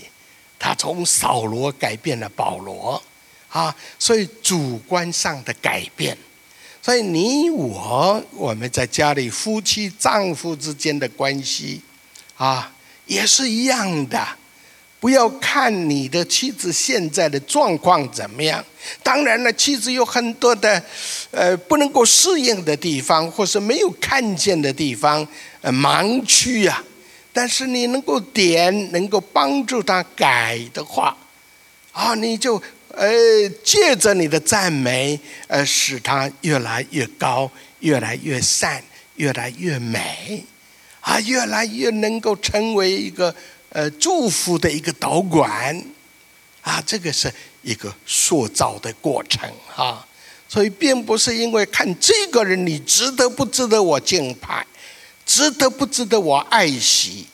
[0.59, 3.01] 他从扫罗改变了保罗
[3.47, 6.17] 啊，所以主观上的改变。
[6.87, 11.81] 所以你我我们在家里夫妻丈夫之间的关系
[12.37, 12.71] 啊，
[13.05, 14.25] 也是一样的。
[14.97, 18.63] 不要看你的妻子现在的状况怎么样，
[19.03, 20.81] 当然了，妻子有很多的，
[21.31, 25.27] 呃，不能够适应的地方，或是没有看见的地方，
[25.59, 26.81] 呃，盲区啊。
[27.33, 31.17] 但是你能够点，能够帮助他改的话，
[31.91, 32.63] 啊，你就
[32.97, 38.83] 呃借着你的赞美，呃，使他越来越高，越来越善，
[39.15, 40.43] 越来越美，
[40.99, 43.33] 啊，越来越能够成为一个。
[43.69, 45.77] 呃，祝福的一个导管，
[46.61, 47.31] 啊，这个是
[47.61, 50.07] 一个塑造的过程啊，
[50.47, 54.65] 所以并不是因为看这个人你值得不值得我敬拜，
[55.25, 57.27] 值得不值得我爱惜，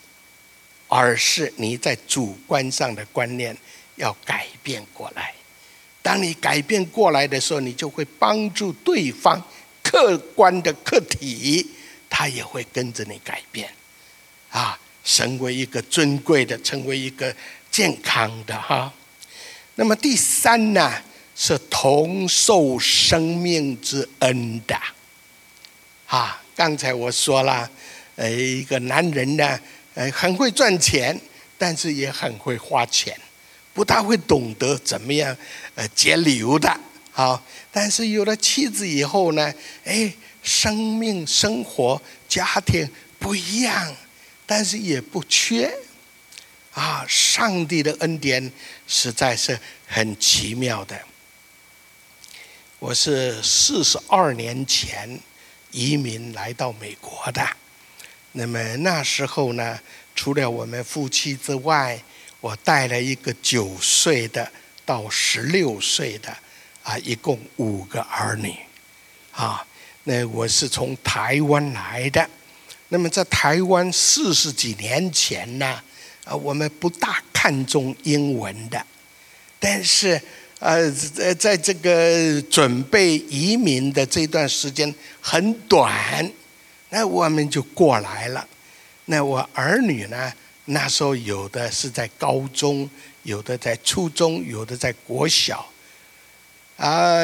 [0.87, 3.55] 而是你在主观上的观念
[3.95, 5.35] 要改变过来。
[6.03, 9.43] 当你改变过来的时候，你就会帮助对方
[9.81, 11.65] 客观的客体，
[12.07, 13.73] 他也会跟着你改变，
[14.51, 14.77] 啊。
[15.05, 17.35] 成为一个尊贵的，成为一个
[17.69, 18.89] 健康的哈。
[19.75, 20.93] 那么第三呢，
[21.35, 24.79] 是同受生命之恩的。
[26.07, 27.69] 啊，刚才我说了，
[28.15, 29.59] 呃，一个男人呢，
[29.93, 31.19] 呃，很会赚钱，
[31.57, 33.13] 但是也很会花钱，
[33.73, 35.35] 不大会懂得怎么样
[35.75, 36.79] 呃节流的。
[37.11, 43.95] 好，但是有了妻子以后呢，哎，生命、生活、家庭不一样。
[44.45, 45.73] 但是也不缺，
[46.73, 47.05] 啊！
[47.07, 48.51] 上帝的恩典
[48.85, 49.57] 实在是
[49.87, 50.99] 很奇妙的。
[52.77, 55.17] 我是四十二年前
[55.71, 57.41] 移民来到美国的，
[58.33, 59.79] 那么那时候呢，
[60.13, 62.03] 除了我们夫妻之外，
[62.43, 64.51] 我带了一个九岁的
[64.85, 66.29] 到十六岁的，
[66.83, 68.53] 啊，一共五个儿女，
[69.31, 69.65] 啊，
[70.03, 72.29] 那我是从台湾来的。
[72.89, 75.81] 那么在台湾四十几年前呢，
[76.25, 78.85] 啊，我们不大看重英文的，
[79.57, 80.21] 但是
[80.59, 86.29] 呃，在在这个准备移民的这段时间很短，
[86.89, 88.45] 那我们就过来了。
[89.05, 90.33] 那我儿女呢，
[90.65, 92.89] 那时候有的是在高中，
[93.23, 95.67] 有的在初中，有的在国小，
[96.77, 97.23] 啊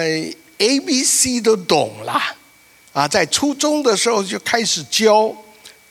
[0.57, 2.21] ，A、B、C 都懂了，
[2.91, 5.35] 啊，在初中的时候就开始教。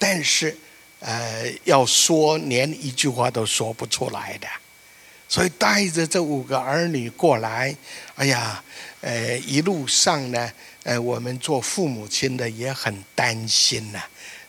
[0.00, 0.56] 但是，
[1.00, 4.46] 呃，要说连一句话都说不出来的，
[5.28, 7.74] 所以带着这五个儿女过来，
[8.14, 8.62] 哎呀，
[9.00, 10.52] 呃，一路上呢，
[10.84, 14.00] 呃，我们做父母亲的也很担心呐，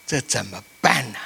[0.06, 1.18] 这怎么办呢？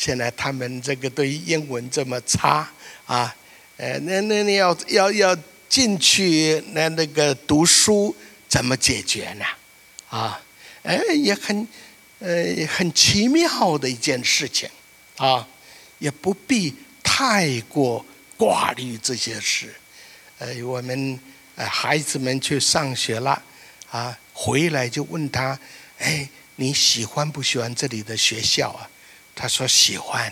[0.00, 2.66] 现在他们这个对英文这么差
[3.04, 3.36] 啊，
[3.76, 5.36] 呃，那那你要要要
[5.68, 8.16] 进去那那个读书
[8.48, 9.44] 怎么解决呢？
[10.08, 10.40] 啊，
[10.84, 11.68] 哎，也很。
[12.22, 14.68] 呃，很奇妙的一件事情，
[15.16, 15.48] 啊，
[15.98, 18.04] 也不必太过
[18.36, 19.74] 挂虑这些事。
[20.38, 21.18] 呃，我们
[21.56, 23.42] 呃孩子们去上学了，
[23.90, 25.58] 啊，回来就问他，
[25.96, 28.89] 哎，你喜欢不喜欢这里的学校啊？
[29.40, 30.30] 他说喜欢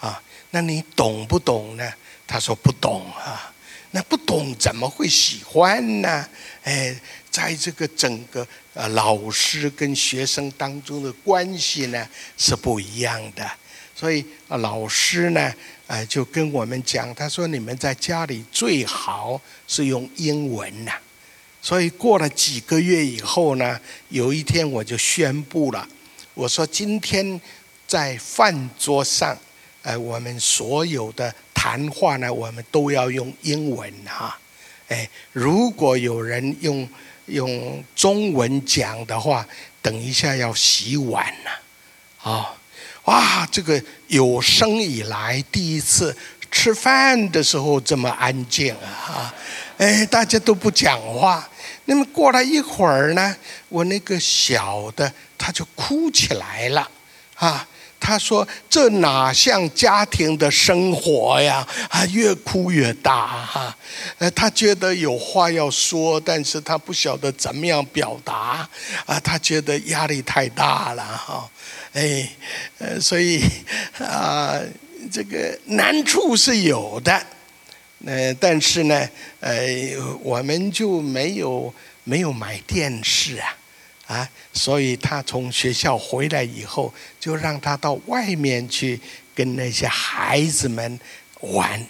[0.00, 0.20] 啊。
[0.50, 1.92] 那你懂不懂呢？
[2.26, 3.54] 他说不懂啊。
[3.92, 6.26] 那不懂怎么会喜欢呢？
[6.64, 6.94] 哎，
[7.30, 13.48] 在这个整个呃老师跟学生当中的关系呢是不一样的。
[13.94, 15.54] 所以啊，老师呢，
[15.86, 20.92] 呃，就跟我们讲，他说你们在家里最好是用英文呐。
[21.62, 25.88] 所以过了几个月以后呢，有一天我就宣布了，
[26.34, 27.40] 我说今天
[27.88, 29.36] 在饭桌上，
[29.82, 31.34] 呃，我们所有的。
[31.60, 34.38] 谈话呢，我们都要用英文哈，
[34.86, 36.88] 哎，如果有人用
[37.26, 39.44] 用中文讲的话，
[39.82, 42.54] 等一下要洗碗了，啊，
[43.06, 46.16] 哇，这个有生以来第一次
[46.48, 49.34] 吃饭的时候这么安静啊，
[49.78, 51.50] 哎，大家都不讲话。
[51.86, 53.36] 那么过了一会儿呢，
[53.68, 56.88] 我那个小的他就哭起来了，
[57.34, 57.66] 啊。
[58.00, 61.66] 他说：“这哪像家庭的生活呀？
[61.90, 63.76] 啊，越哭越大哈。
[64.18, 68.68] 呃，他觉得有话要说，但是他不晓得怎么样表达。
[69.04, 71.50] 啊，他觉得压力太大了哈。
[71.92, 72.28] 哎，
[72.78, 73.42] 呃，所以
[73.98, 74.58] 啊，
[75.12, 77.26] 这个难处是有的。
[78.06, 79.08] 呃，但是呢，
[79.40, 79.56] 呃，
[80.22, 83.54] 我们就没有没有买电视啊。”
[84.08, 88.98] 啊，所以他从学校回来以后，就让他到外面去
[89.34, 90.98] 跟那些孩子们
[91.40, 91.86] 玩。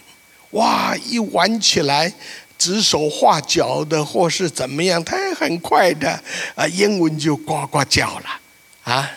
[0.51, 2.13] 哇，一玩起来，
[2.57, 6.21] 指手画脚的，或是怎么样，他也很快的
[6.55, 8.41] 啊，英文就呱呱叫了。
[8.83, 9.09] 啊，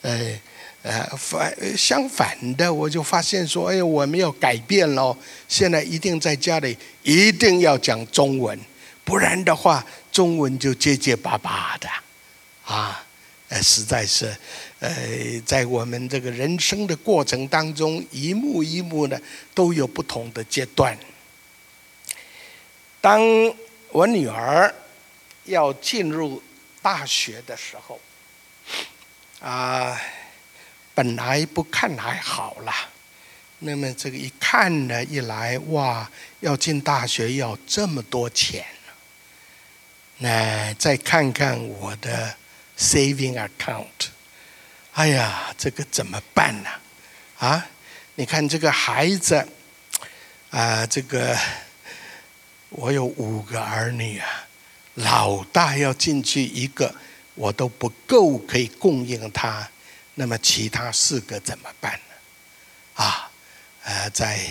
[0.00, 0.40] 呃，
[0.82, 5.16] 呃，反相反的，我就发现说，哎，我们要改变喽。
[5.46, 8.58] 现在一定在家里一定要讲中文，
[9.04, 11.88] 不然的话，中文就结结巴巴的。
[12.64, 13.04] 啊，
[13.48, 14.34] 呃，实在是，
[14.78, 14.94] 呃，
[15.44, 19.20] 在我们这个人生的过程当中，一幕一幕的
[19.52, 20.96] 都有不同的阶段。
[23.00, 23.20] 当
[23.90, 24.72] 我女儿
[25.44, 26.40] 要进入
[26.80, 28.00] 大学的时候，
[29.40, 30.00] 啊，
[30.94, 32.88] 本来不看还好啦，
[33.58, 36.08] 那么这个一看呢，一来哇，
[36.40, 38.64] 要进大学要这么多钱，
[40.18, 42.36] 那再看看我的。
[42.82, 44.08] Saving account，
[44.94, 46.70] 哎呀，这个怎么办呢？
[47.38, 47.64] 啊，
[48.16, 49.46] 你看这个孩子，
[50.50, 51.38] 啊，这个
[52.70, 54.48] 我有五个儿女啊，
[54.94, 56.92] 老大要进去一个，
[57.36, 59.70] 我都不够可以供应他，
[60.16, 63.04] 那么其他四个怎么办呢？
[63.04, 63.30] 啊，
[63.84, 64.44] 呃，在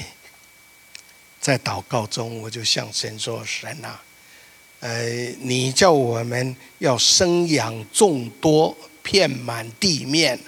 [1.42, 4.02] 在祷告中，我就向神说：“神啊。”
[4.82, 5.06] 呃，
[5.42, 10.40] 你叫我们要生养众多，遍满地面，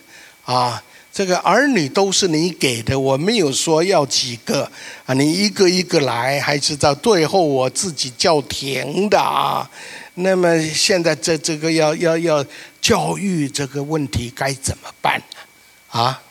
[0.43, 4.63] 啊，这个儿女都是你给的，我没有说要几个
[5.05, 9.69] 啊，你一个一个来，还是到最后我自己叫停的啊。
[10.15, 12.43] 那么现在这这个要要要
[12.81, 15.99] 教育这个问题该怎么办呢？
[15.99, 16.23] 啊？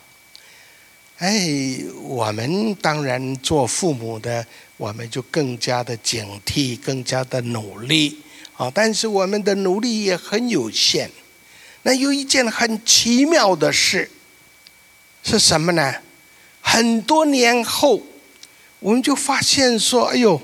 [1.19, 4.45] 哎，我们当然做父母的。
[4.83, 8.19] 我们就更加的警惕，更加的努力
[8.57, 8.69] 啊！
[8.75, 11.09] 但是我们的努力也很有限。
[11.85, 14.11] 那有一件很奇妙的事
[15.23, 15.95] 是什么呢？
[16.61, 18.03] 很多年后，
[18.81, 20.43] 我们就发现说：“哎呦，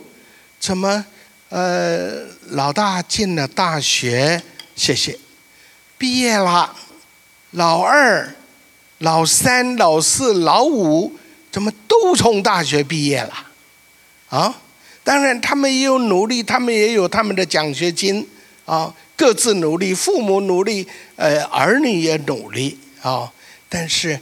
[0.60, 1.04] 怎么
[1.48, 4.40] 呃，老大进了大学，
[4.76, 5.18] 谢谢，
[5.98, 6.76] 毕业了；
[7.50, 8.36] 老二、
[8.98, 11.18] 老三、老四、老五，
[11.50, 13.46] 怎么都从大学毕业了？”
[14.28, 14.60] 啊，
[15.02, 18.28] 当然，他们也有努力，他们也有他们的奖学金
[18.66, 20.86] 啊，各自努力，父母努力，
[21.16, 23.32] 呃，儿女也努力啊。
[23.70, 24.20] 但是，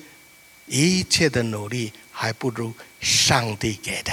[0.67, 4.13] 一切的努力还不如上帝给的。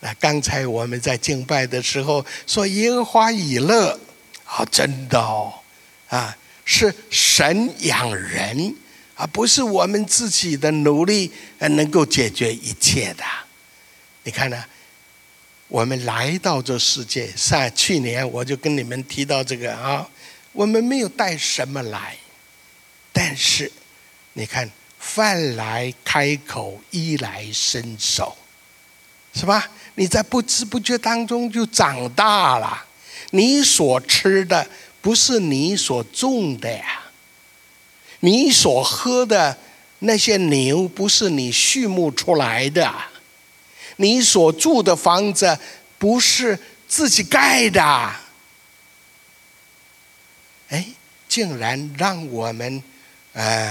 [0.00, 3.98] 那刚才我们在敬拜的时候说耶和华以乐，
[4.44, 5.54] 啊，真的哦，
[6.08, 8.74] 啊，是神养人，
[9.14, 13.22] 而不是我们自己的努力能够解决一切的。
[14.24, 14.64] 你看呢？
[15.70, 20.04] 我们来到这世界，上去年我就跟你们提到这个啊，
[20.50, 22.16] 我们没有带什么来，
[23.12, 23.70] 但是
[24.32, 24.68] 你看，
[24.98, 28.36] 饭来开口，衣来伸手，
[29.32, 29.70] 是吧？
[29.94, 32.86] 你在不知不觉当中就长大了。
[33.30, 34.66] 你所吃的
[35.00, 37.00] 不是你所种的呀，
[38.18, 39.56] 你所喝的
[40.00, 42.92] 那些牛不是你畜牧出来的。
[44.00, 45.58] 你所住的房子
[45.98, 47.82] 不是自己盖的，
[50.70, 50.86] 哎，
[51.28, 52.82] 竟然让我们
[53.34, 53.70] 呃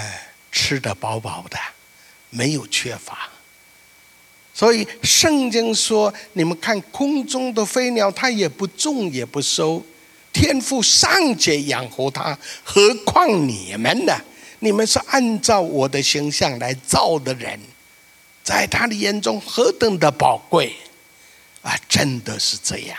[0.52, 1.58] 吃得饱饱的，
[2.30, 3.28] 没有缺乏。
[4.54, 9.84] 所以圣经说：“你们看空中的飞鸟，它也不种也不收，
[10.32, 14.14] 天父尚且养活它，何况你们呢？
[14.60, 17.60] 你们是按照我的形象来造的人，
[18.50, 20.76] 在他的眼中何等的宝贵
[21.62, 21.78] 啊！
[21.88, 22.98] 真的是这样。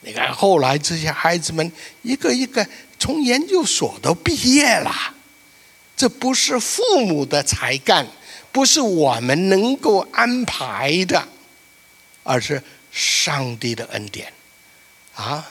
[0.00, 1.72] 你看后来这些孩子们
[2.02, 2.68] 一个一个
[2.98, 4.92] 从研究所都毕业了，
[5.96, 8.06] 这不是父母的才干。”
[8.52, 11.26] 不是我们能够安排的，
[12.22, 14.32] 而是上帝的恩典，
[15.14, 15.46] 啊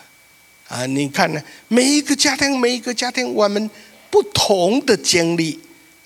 [0.68, 0.88] 啊！
[0.88, 1.44] 你看呢？
[1.68, 3.70] 每一个家庭，每一个家庭，我们
[4.10, 5.60] 不同的经历，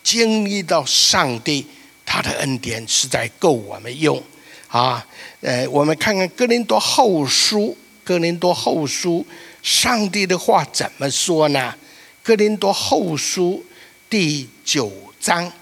[0.04, 1.66] 经历到上帝
[2.12, 4.20] 他的恩典实在够我们用
[4.68, 5.06] 啊！
[5.42, 9.24] 呃，我们看看哥林多后书，哥林多后书，
[9.62, 11.76] 上帝的话怎么说呢？
[12.24, 13.64] 哥林多后书
[14.10, 15.54] 第九章。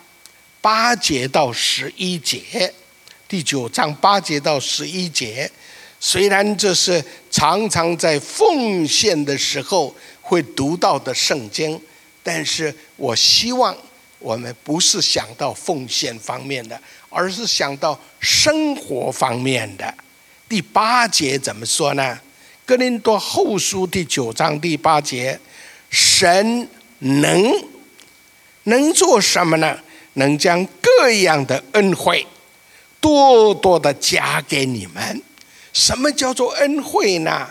[0.59, 2.73] 八节到十一节，
[3.27, 5.49] 第九章八节到十一节，
[5.99, 11.79] 虽然这是常常在奉献的时候会读到的圣经，
[12.21, 13.75] 但是我希望
[14.19, 19.93] 我们不是想到奉献方面的，而是想到生活方面的。
[20.49, 22.19] 第八节怎么说呢？
[22.65, 25.39] 哥林多后书第九章第八节，
[25.89, 26.67] 神
[26.99, 27.51] 能
[28.63, 29.79] 能做什么呢？
[30.13, 32.25] 能将各样的恩惠
[32.99, 35.21] 多多的加给你们。
[35.71, 37.47] 什么叫做恩惠呢？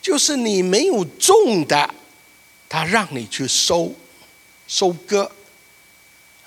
[0.00, 1.94] 就是你没有种的，
[2.68, 3.94] 他让你去收
[4.66, 5.30] 收割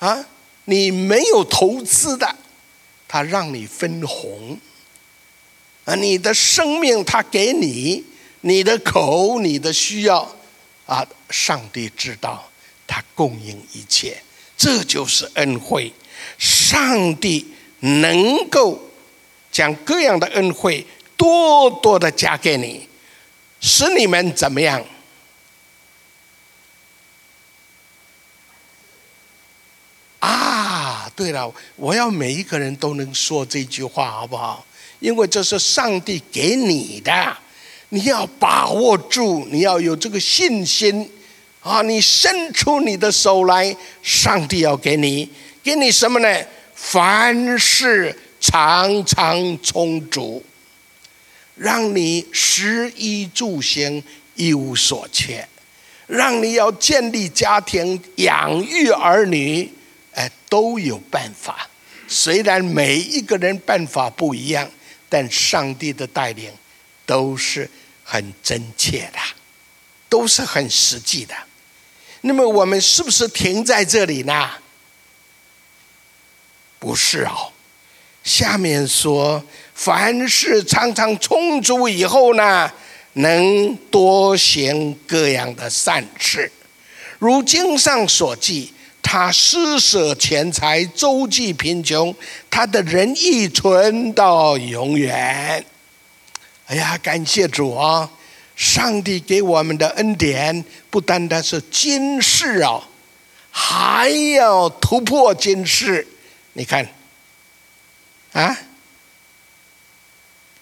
[0.04, 0.22] 啊；
[0.66, 2.36] 你没有投资的，
[3.08, 4.58] 他让你分红
[5.86, 8.04] 啊；你的生命他给你，
[8.42, 10.30] 你的口你的需要
[10.84, 12.50] 啊，上帝知道，
[12.86, 14.22] 他供应一切。
[14.56, 15.90] 这就是恩惠，
[16.38, 18.78] 上帝能够
[19.50, 20.86] 将各样的恩惠
[21.16, 22.86] 多多的加给你，
[23.58, 24.84] 使你们怎么样？
[30.24, 34.64] 啊，对了，我要每一个人都能说这句话，好不好？
[35.00, 37.36] 因为这是上帝给你的，
[37.90, 41.10] 你要把握住，你要有这个信心。
[41.60, 41.80] 啊！
[41.80, 45.26] 你伸出你的手来，上帝要给你，
[45.62, 46.28] 给你什么呢？
[46.74, 50.44] 凡事常常充足，
[51.54, 54.04] 让你食衣住行
[54.34, 55.48] 一无所缺，
[56.06, 59.72] 让你要建立家庭、养育儿女，
[60.14, 61.68] 哎，都有办法。
[62.08, 64.70] 虽然每一个人办法不一样，
[65.08, 66.52] 但上帝的带领
[67.06, 67.68] 都是
[68.02, 69.18] 很真切的，
[70.08, 71.34] 都是很实际的。
[72.20, 74.50] 那么我们是不是停在这里呢？
[76.78, 77.50] 不是哦，
[78.22, 79.42] 下面说，
[79.74, 82.70] 凡事常常充足以后呢，
[83.14, 86.52] 能多行各样的善事，
[87.18, 88.73] 如经上所记，
[89.06, 92.12] 他施舍钱财，周济贫穷，
[92.50, 95.64] 他的仁义存到永远。
[96.66, 98.10] 哎呀，感谢主啊！
[98.56, 102.88] 上帝给我们的恩典不单单是今世啊，
[103.50, 106.06] 还要突破今世。
[106.54, 106.88] 你看，
[108.32, 108.56] 啊，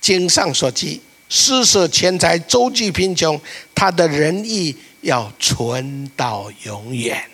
[0.01, 3.41] 经上所记，施舍钱财，周济贫穷，
[3.75, 7.25] 他的仁义要存到永远。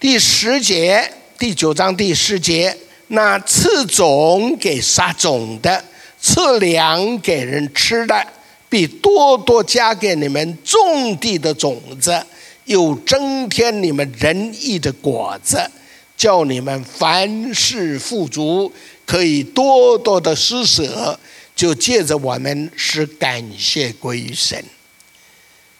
[0.00, 2.74] 第十节，第九章第十节，
[3.08, 5.84] 那赐种给撒种的。
[6.18, 8.26] 赐粮给人吃的，
[8.70, 12.24] 必多多加给你们种地的种子，
[12.64, 15.70] 又增添你们仁义的果子，
[16.16, 18.72] 叫你们凡事富足，
[19.04, 21.20] 可以多多的施舍。
[21.54, 24.64] 就借着我们是感谢归于神，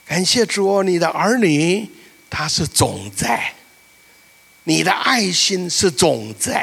[0.06, 1.88] 感谢主，你的儿女
[2.28, 3.54] 他是种在，
[4.70, 6.54] 你的爱心是种子。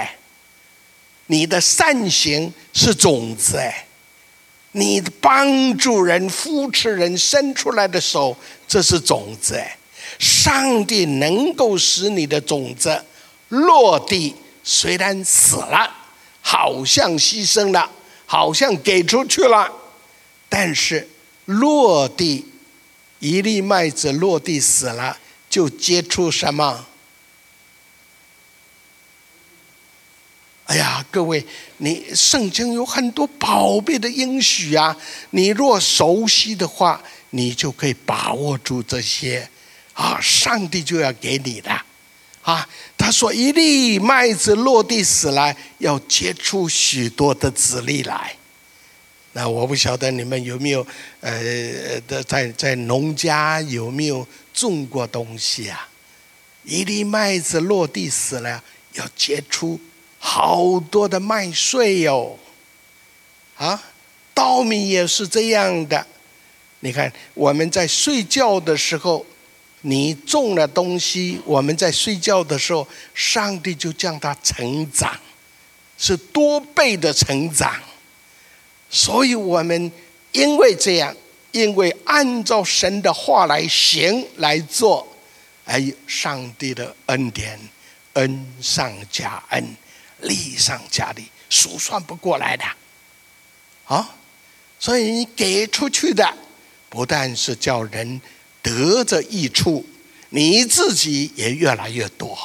[1.26, 3.62] 你的善行是种子，
[4.72, 9.62] 你帮助人、扶持人、伸出来的手，这是种子。
[10.20, 13.04] 上帝能够使你的种子
[13.50, 14.34] 落地，
[14.64, 15.94] 虽然死了，
[16.40, 17.92] 好像牺牲了，
[18.26, 19.70] 好像给出去了，
[20.48, 21.10] 但是
[21.44, 22.46] 落地
[23.20, 25.18] 一粒麦子落地死了，
[25.50, 26.88] 就结出什么？
[30.68, 31.46] 哎呀，各位，
[31.78, 34.96] 你圣经有很多宝贝的应许啊！
[35.30, 39.50] 你若熟悉的话，你就可以把握住这些
[39.94, 40.20] 啊！
[40.22, 41.72] 上帝就要给你的
[42.42, 48.36] 啊，他说一粒麦子落地死来，要结出许多的籽粒来。
[49.32, 50.86] 那我不晓得你们有没有
[51.22, 55.88] 呃的在在农家有没有种过东西啊？
[56.66, 58.62] 一粒麦子落地死了，
[58.96, 59.80] 要结出
[60.30, 62.38] 好多的麦穗哟。
[63.56, 63.82] 啊，
[64.34, 66.06] 稻米也是这样的。
[66.82, 69.26] 你看我们在睡觉的时候，
[69.82, 75.18] 你种了东西，我们在睡觉的时候，上帝就将它成长，
[75.98, 77.82] 是多倍的成长。
[78.90, 79.92] 所以我们
[80.34, 81.16] 因为这样，
[81.52, 85.08] 因为按照神的话来行来做，
[85.64, 87.58] 哎，上帝的恩典，
[88.14, 89.66] 恩上加恩，
[90.22, 92.64] 利上加利，数算不过来的。
[93.86, 94.16] 啊，
[94.80, 96.38] 所以你给出去的，
[96.90, 98.22] 不但是叫人
[98.62, 99.86] 得着益处，
[100.30, 102.38] 你自己也越来越多，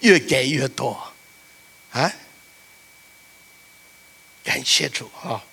[0.00, 1.12] 越给越多，
[1.92, 2.12] 啊，
[4.42, 5.44] 感谢主啊！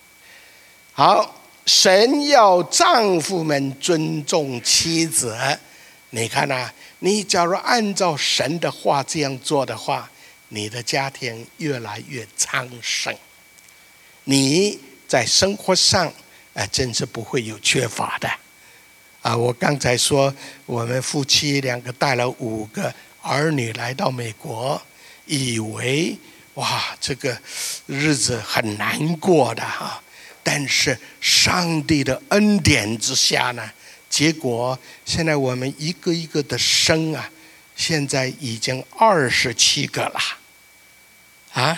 [0.93, 1.35] 好，
[1.65, 5.37] 神要丈夫们尊重妻子。
[6.09, 10.09] 你看呐，你假如按照神的话这样做的话，
[10.49, 13.15] 你的家庭越来越昌盛，
[14.23, 16.11] 你在生活上
[16.55, 18.29] 哎，真是不会有缺乏的。
[19.21, 20.33] 啊，我刚才说
[20.65, 24.81] 我们夫妻两个带了五个儿女来到美国，
[25.25, 26.17] 以为
[26.55, 27.37] 哇，这个
[27.85, 30.01] 日子很难过的哈。
[30.41, 33.71] 但是上帝的恩典之下呢，
[34.09, 37.29] 结果现在我们一个一个的生啊，
[37.75, 40.19] 现在已经二十七个了。
[41.53, 41.77] 啊，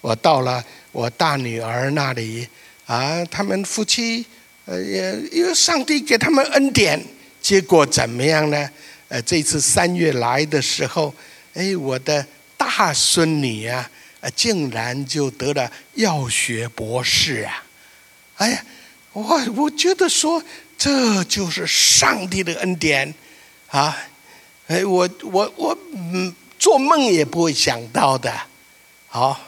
[0.00, 2.46] 我到了我大女儿那里
[2.86, 4.24] 啊，他们夫妻
[4.64, 7.02] 呃也因为上帝给他们恩典，
[7.40, 8.70] 结果怎么样呢？
[9.08, 11.14] 呃，这次三月来的时候，
[11.54, 13.88] 哎，我的大孙女啊，
[14.36, 17.64] 竟然就得了药学博士啊。
[18.36, 18.64] 哎呀，
[19.12, 20.42] 我我觉得说
[20.76, 23.12] 这就是上帝的恩典
[23.68, 23.96] 啊！
[24.68, 28.30] 哎，我我我嗯，做梦也不会想到的。
[29.08, 29.40] 好，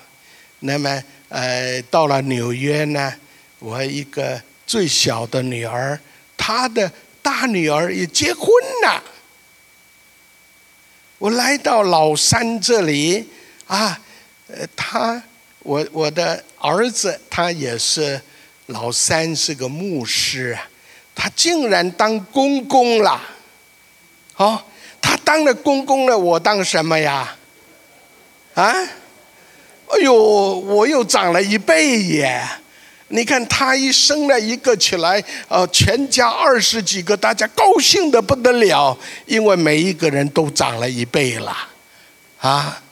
[0.59, 3.15] 那么呃，到了纽约呢，
[3.59, 5.99] 我一个最小的女儿，
[6.37, 6.91] 她的
[7.23, 8.47] 大女儿也结婚
[8.85, 9.03] 了。
[11.19, 13.29] 我来到老三这里
[13.67, 14.01] 啊，
[14.49, 15.23] 呃，他
[15.61, 18.21] 我我的儿子他也是。
[18.67, 20.57] 老三是个牧师，
[21.13, 23.21] 他竟然当公公了，
[24.37, 24.63] 哦，
[25.03, 27.37] 他当了公公了，我当什么呀？
[28.55, 28.73] 啊，
[29.93, 32.43] 哎呦，我又长了一倍耶！
[33.09, 41.57] 你看他一生了一个起来，呃，全家二十几个，大家高兴的不得了，因为每一个人都长了一倍了，
[42.39, 42.83] 啊。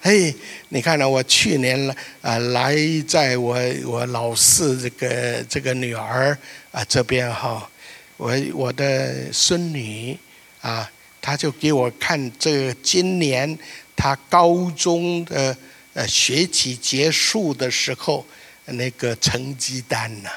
[0.00, 0.32] 嘿，
[0.68, 1.08] 你看呢？
[1.08, 6.38] 我去年了啊，来在我我老四这个这个女儿
[6.70, 7.68] 啊这边哈，
[8.16, 10.16] 我我的孙女
[10.60, 10.88] 啊，
[11.20, 13.58] 她就给我看这今年
[13.96, 15.54] 她高中的
[15.94, 18.26] 呃学期结束的时候
[18.66, 20.30] 那个成绩单呐，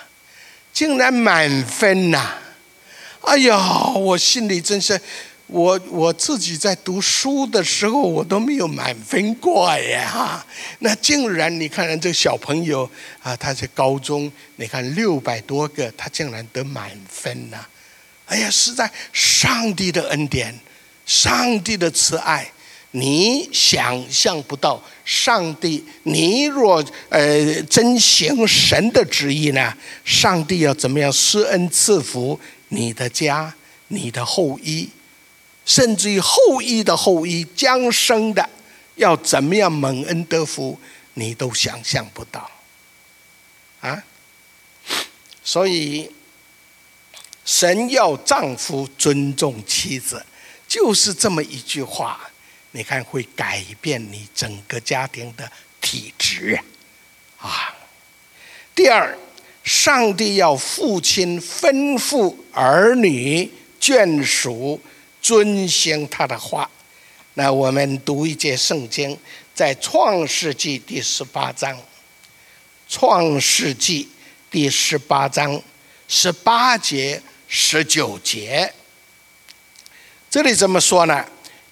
[0.74, 2.38] 竟然满分呐！
[3.22, 5.00] 哎呀，我心里真是。
[5.54, 10.46] 我我自己在读书的时候，我都没有满分过呀！
[10.80, 12.90] 那竟然你看这小朋友
[13.22, 17.58] 啊，他在高中，你看六百多个，他竟然得满分呐！
[18.28, 20.58] 哎呀，是在上帝的恩典，
[21.06, 22.50] 上帝的慈爱，
[22.92, 24.82] 你想象不到。
[25.04, 29.76] 上帝，你若呃真行神的旨意呢，
[30.06, 32.40] 上帝要怎么样施恩赐福
[32.70, 33.54] 你的家，
[33.90, 34.90] 你的后裔？
[35.66, 38.50] 甚至于后裔的后裔将生的，
[38.96, 40.80] 要怎么样蒙恩得福，
[41.14, 42.50] 你都想象不到，
[43.82, 44.04] 啊！
[45.44, 46.10] 所以，
[47.46, 50.26] 神要丈夫尊重妻子，
[50.68, 52.31] 就是这么一句话。
[52.72, 56.60] 你看，会改变你整个家庭的体质
[57.38, 57.76] 啊！
[58.74, 59.18] 第二，
[59.64, 63.50] 上帝要父亲吩咐儿女
[63.80, 64.82] 眷属。
[65.24, 66.68] 遵行他的话，
[67.36, 69.16] 那我们读一节圣经，
[69.54, 71.80] 在创世纪第十八章。
[72.90, 74.10] 创世纪
[74.50, 75.62] 第十八章
[76.08, 78.74] 十八节、十九节，
[80.28, 81.24] 这里怎么说呢？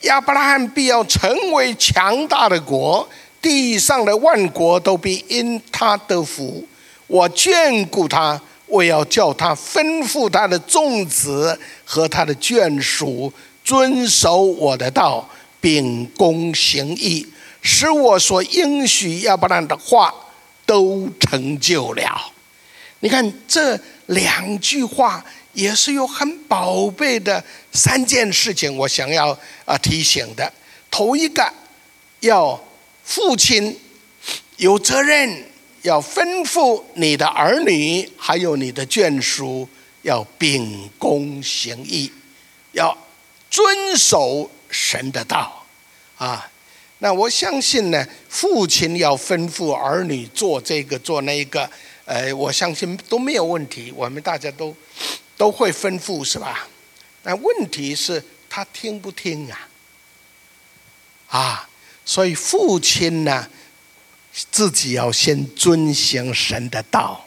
[0.01, 3.07] 亚伯拉罕必要成为强大的国，
[3.41, 6.67] 地上的万国都必因他得福。
[7.07, 8.41] 我眷顾他。
[8.71, 13.33] 我要叫他吩咐他的众子和他的眷属
[13.63, 15.27] 遵守我的道，
[15.59, 17.27] 秉公行义，
[17.63, 20.13] 使我所应许亚伯拉罕的话
[20.67, 22.31] 都成就了。
[22.99, 23.75] 你看这
[24.05, 25.25] 两句话
[25.59, 27.43] 也是有很宝贝的
[27.73, 30.51] 三件事情，我想要啊提醒的。
[30.89, 31.53] 头一个，
[32.21, 32.57] 要
[33.03, 33.77] 父亲
[34.55, 35.45] 有责任，
[35.81, 39.67] 要吩咐你的儿女，还有你的眷属，
[40.03, 42.09] 要秉公行义，
[42.71, 42.97] 要
[43.51, 45.65] 遵守神的道
[46.17, 46.49] 啊。
[46.99, 51.69] 那我相信呢，父亲要吩咐儿女做这个做那个，
[52.05, 53.93] 呃，我相信都没有问题。
[53.95, 54.75] 我们大家都
[55.39, 56.67] 都会吩咐，是吧？
[57.23, 59.69] 但问题是，他听不听啊？
[61.29, 61.69] 啊，
[62.03, 63.47] 所以父亲呢，
[64.51, 67.25] 自己要先遵行神的道，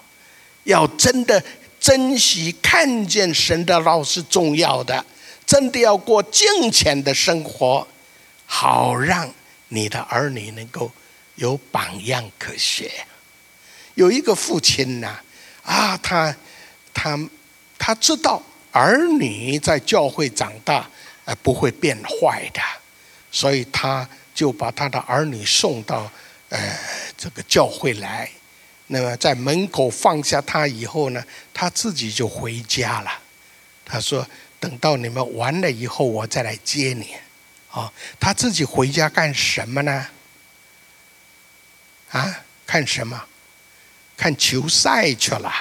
[0.64, 1.42] 要真的
[1.80, 5.06] 珍惜看见神的道是重要的，
[5.46, 7.88] 真的要过敬虔的生活，
[8.44, 9.32] 好让。
[9.74, 10.92] 你的儿女能够
[11.36, 12.92] 有榜样可学。
[13.94, 15.18] 有一个父亲呢，
[15.62, 16.36] 啊，他
[16.92, 17.18] 他
[17.84, 20.88] 他知道儿女在教会长大，
[21.24, 22.60] 呃，不会变坏的，
[23.32, 26.08] 所以他就把他的儿女送到
[26.48, 26.78] 呃
[27.16, 28.30] 这个教会来。
[28.86, 33.10] 那么在门口放下他以后呢，他自己就回家了。
[33.84, 34.24] 他说
[34.60, 37.16] ：“等到你们完了以后，我再来接你。”
[37.72, 40.06] 哦，他自己回家干什么呢？
[42.12, 43.24] 啊，看什么？
[44.16, 45.52] 看球赛去了。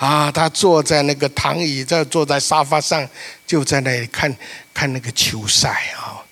[0.00, 3.06] 啊，他坐在那个躺椅，在坐在沙发上，
[3.46, 4.34] 就在那里看
[4.72, 6.24] 看那个球赛啊。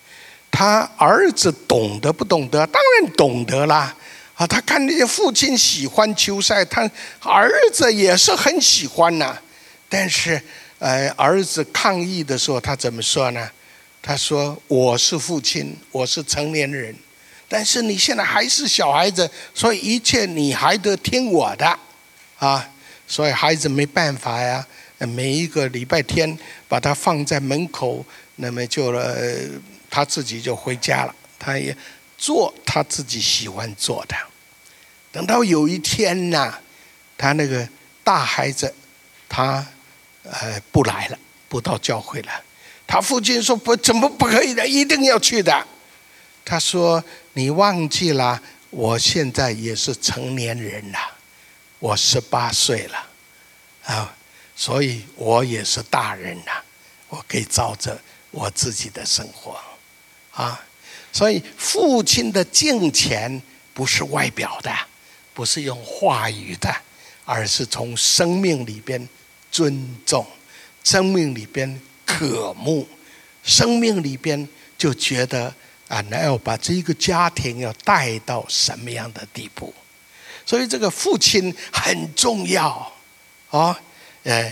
[0.50, 2.66] 他儿子懂得不懂得？
[2.68, 3.94] 当然懂得啦。
[4.36, 6.90] 啊，他看那些父亲喜欢球赛，他
[7.20, 9.36] 儿子也是很喜欢呐。
[9.86, 10.40] 但是，
[10.78, 13.50] 呃，儿子抗议的时候，他怎么说呢？
[14.00, 16.96] 他说：“我是父亲，我是成年人，
[17.46, 21.78] 但是你现在还是小孩子，所以一切你还得听我的，
[22.38, 22.66] 啊，
[23.08, 24.64] 所以孩子没办法呀。
[24.98, 26.38] 每一个礼拜天
[26.68, 28.04] 把他放在门口，
[28.36, 29.16] 那么就了
[29.88, 31.76] 他自己就回家了，他也
[32.16, 34.16] 做他自己喜欢做的。
[35.12, 36.52] 等到有一天呢，
[37.16, 37.68] 他那个
[38.02, 38.74] 大孩子
[39.28, 39.64] 他
[40.24, 42.32] 呃不来了，不到教会了。”
[42.88, 44.66] 他父亲说：“不，怎么不可以的？
[44.66, 45.64] 一定要去的。”
[46.44, 47.04] 他说
[47.34, 50.98] ：“你忘记了，我现在也是成年人了，
[51.78, 53.06] 我十八岁了，
[53.84, 54.16] 啊，
[54.56, 56.64] 所以我也是大人了，
[57.08, 58.00] 我可以照着
[58.30, 59.58] 我自己的生活，
[60.32, 60.60] 啊，
[61.12, 63.40] 所以父亲的敬虔
[63.72, 64.74] 不是外表的，
[65.34, 66.74] 不是用话语的，
[67.24, 69.08] 而是从生命里边
[69.50, 70.26] 尊重，
[70.84, 72.88] 生命里边。”渴慕，
[73.44, 74.48] 生命里边
[74.78, 75.54] 就觉得
[75.88, 79.72] 啊，那要把这个家庭要带到什么样的地步？
[80.48, 82.90] 所以这个父亲很重要
[83.50, 83.78] 啊，
[84.22, 84.50] 呃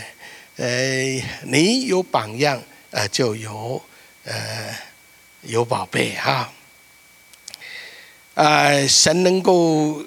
[0.57, 3.81] 呃，你有榜样，呃，就有
[4.23, 4.77] 呃
[5.41, 6.53] 有宝贝哈，
[8.35, 10.05] 呃，神能够。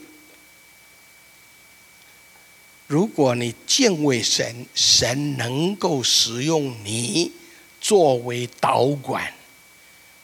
[2.86, 7.32] 如果你敬畏神，神能够使用你
[7.80, 9.32] 作为导管，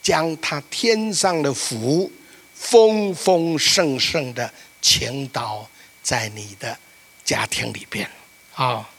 [0.01, 2.09] 将他天上的福
[2.53, 4.53] 丰丰盛盛的
[4.87, 5.67] 倾倒
[6.01, 6.77] 在你的
[7.25, 8.09] 家庭里边
[8.55, 8.89] 啊。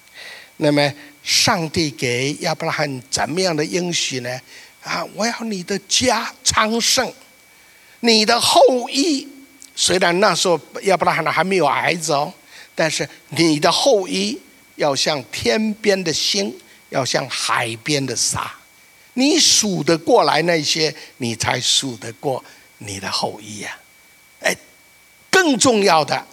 [0.58, 4.40] 那么，上帝给亚伯拉罕怎么样的应许呢？
[4.82, 7.10] 啊，我要你的家昌盛，
[8.00, 8.60] 你的后
[8.90, 9.26] 裔。
[9.74, 12.30] 虽然那时候亚伯拉罕还没有儿子哦。
[12.74, 14.38] 但是你的后裔
[14.76, 16.54] 要像天边的星，
[16.90, 18.52] 要像海边的沙，
[19.14, 22.44] 你数得过来那些，你才数得过
[22.78, 23.78] 你的后裔呀！
[25.30, 26.26] 更重要的，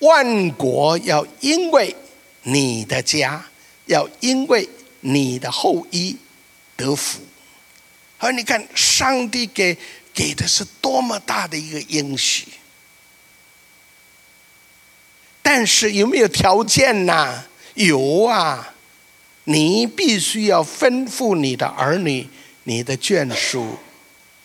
[0.00, 1.94] 万国要因为
[2.42, 3.44] 你的家，
[3.86, 4.68] 要因为
[5.00, 6.16] 你的后裔
[6.76, 7.20] 得福。
[8.18, 9.76] 而你看，上帝给
[10.12, 12.46] 给的是多么大的一个应许。
[15.42, 17.44] 但是有没有条件呢？
[17.74, 18.74] 有啊，
[19.44, 22.26] 你必须要吩咐你的儿女、
[22.62, 23.78] 你的眷属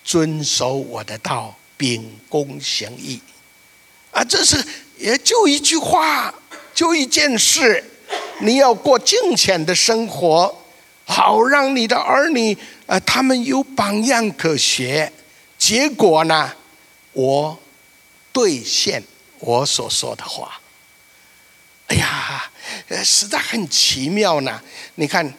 [0.04, 3.22] 遵守我的道，秉公行义。
[4.12, 4.64] 啊，这是
[4.98, 6.34] 也就一句话，
[6.74, 7.84] 就一件事，
[8.40, 10.64] 你要过敬虔的生活，
[11.06, 15.12] 好让你的儿女啊，他们有榜样可学。
[15.58, 16.54] 结果呢，
[17.14, 17.60] 我
[18.32, 19.04] 兑现
[19.40, 20.60] 我所说的话。
[21.88, 22.50] 哎呀，
[22.88, 24.62] 呃，实在很奇妙呢。
[24.96, 25.34] 你看，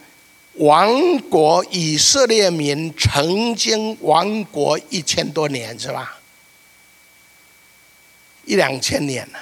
[0.54, 6.19] 王国以色列民曾经亡国一千多年，是吧？
[8.50, 9.38] 一两千年了，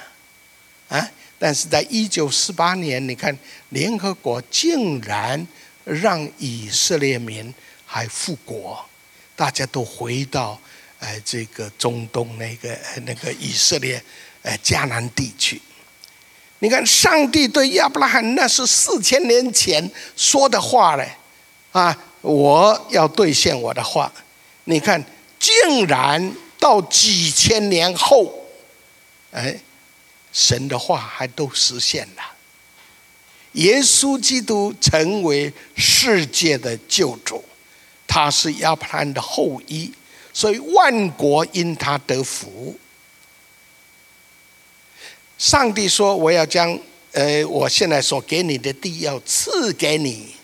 [0.99, 1.11] 啊！
[1.39, 3.35] 但是在一九四八年，你看
[3.71, 5.47] 联合国竟然
[5.85, 7.55] 让以色列民
[7.87, 8.79] 还复国，
[9.35, 10.61] 大家都回到
[10.99, 14.03] 呃这个中东那个那个以色列
[14.43, 15.59] 呃迦南地区。
[16.59, 21.09] 你看，上帝对亚伯拉罕那是四千年前说的话嘞，
[21.73, 24.13] 啊，我要兑现我的话。
[24.65, 25.03] 你看，
[25.39, 28.38] 竟然到几千年后，
[29.31, 29.59] 哎，
[30.33, 32.23] 神的话还都实现了。
[33.53, 37.43] 耶稣基督成为世界的救主，
[38.07, 39.93] 他是亚伯拉罕的后裔，
[40.33, 42.79] 所以万国因他得福。
[45.39, 46.79] 上帝说：“我要将
[47.13, 50.35] 呃，我现在所给你的地要赐给你。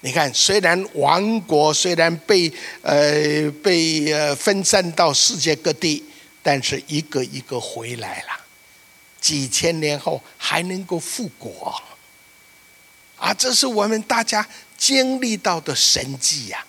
[0.00, 2.50] 你看，虽然王国虽然被
[2.82, 6.04] 呃被呃分散到世界各地，
[6.42, 8.40] 但是一个一个回来了，
[9.20, 11.82] 几千年后还能够复国
[13.16, 13.34] 啊！
[13.34, 16.64] 这是我们大家经历到的神迹呀。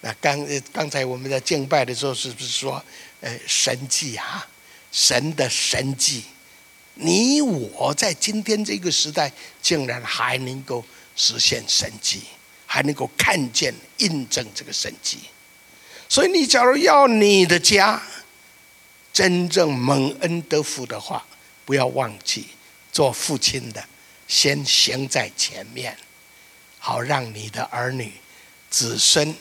[0.00, 2.84] 那刚刚才我们在敬拜的时候，是不是说
[3.20, 4.46] 呃神迹啊？
[4.92, 6.24] 神的神迹。”
[6.98, 9.30] 你我在今天这个时代，
[9.60, 10.82] 竟然还能够
[11.14, 12.22] 实现神迹，
[12.64, 15.18] 还能够看见、印证这个神迹。
[16.08, 18.02] 所以，你假如要你的家
[19.16, 21.24] 真正蒙恩得福的话，
[21.64, 22.48] 不要忘记
[22.92, 23.82] 做父亲的
[24.28, 25.96] 先行在前面，
[26.78, 28.12] 好让你的儿女、
[28.68, 29.34] 子孙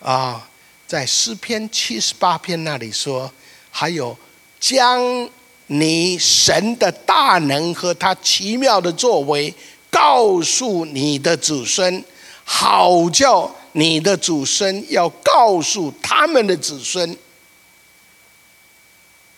[0.00, 0.50] 啊，
[0.88, 3.32] 在诗篇七十八篇那里说，
[3.70, 4.18] 还有
[4.58, 5.30] 将。
[5.68, 9.52] 你神的大能和他奇妙的作为，
[9.90, 12.04] 告诉你的子孙，
[12.44, 17.18] 好叫你的子孙要告诉他们的子孙，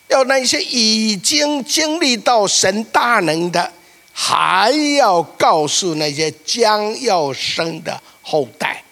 [0.09, 3.73] 要那些已经经历到神大能的，
[4.13, 8.83] 还要告诉那些将要生的后代。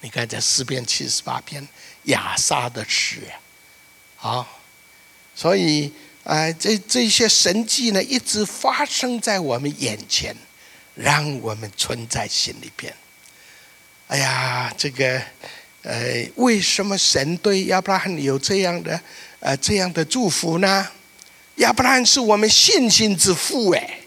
[0.00, 1.66] 你看这四篇七十八篇
[2.04, 3.20] 亚萨的诗，
[4.20, 4.46] 啊，
[5.34, 5.92] 所以。
[6.24, 10.34] 哎，这这些神迹呢，一直发生在我们眼前，
[10.94, 12.90] 让我们存在心里边。
[14.06, 15.20] 哎呀，这个，
[15.82, 18.98] 呃，为什么神对亚伯拉罕有这样的
[19.44, 20.88] 呃这样的祝福呢？
[21.56, 24.00] 亚伯拉罕是我们信心之父，哎，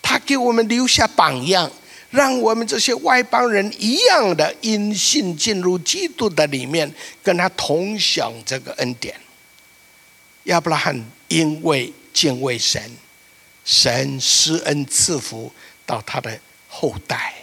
[0.00, 1.70] 他给我们留下榜样，
[2.08, 6.90] 让我们这些外邦人一样的因信进入基督的里面，
[7.22, 9.14] 跟他同享这个恩典。
[10.44, 12.82] 亚伯拉罕因为敬畏神，
[13.62, 15.52] 神施恩赐福
[15.84, 17.34] 到他的后代。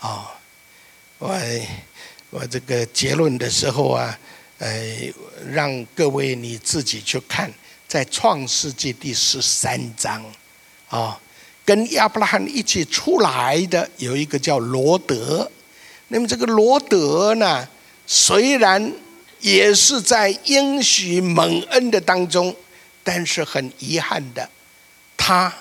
[0.00, 0.32] 啊，
[1.18, 1.38] 我
[2.30, 4.18] 我这个结论的时候啊，
[4.58, 5.12] 呃，
[5.50, 7.52] 让各位你自己去看，
[7.86, 10.24] 在创世纪第十三章，
[10.88, 11.18] 啊，
[11.64, 15.50] 跟亚伯拉罕一起出来的有一个叫罗德。
[16.08, 17.68] 那么这个罗德呢，
[18.06, 18.92] 虽然。
[19.40, 22.52] 也是在应许蒙恩的当中，
[23.04, 24.50] 但是很遗憾的，
[25.16, 25.54] 他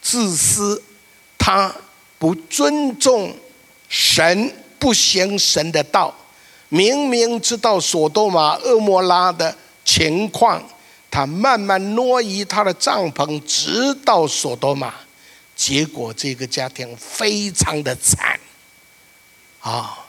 [0.00, 0.80] 自私，
[1.36, 1.74] 他
[2.16, 3.34] 不尊重
[3.88, 6.16] 神，不行神的道。
[6.68, 10.62] 明明知道索多玛、恶摩拉的情况，
[11.10, 14.94] 他慢慢挪移他的帐篷，直到索多玛，
[15.56, 18.38] 结果这个家庭非常的惨，
[19.60, 20.06] 啊，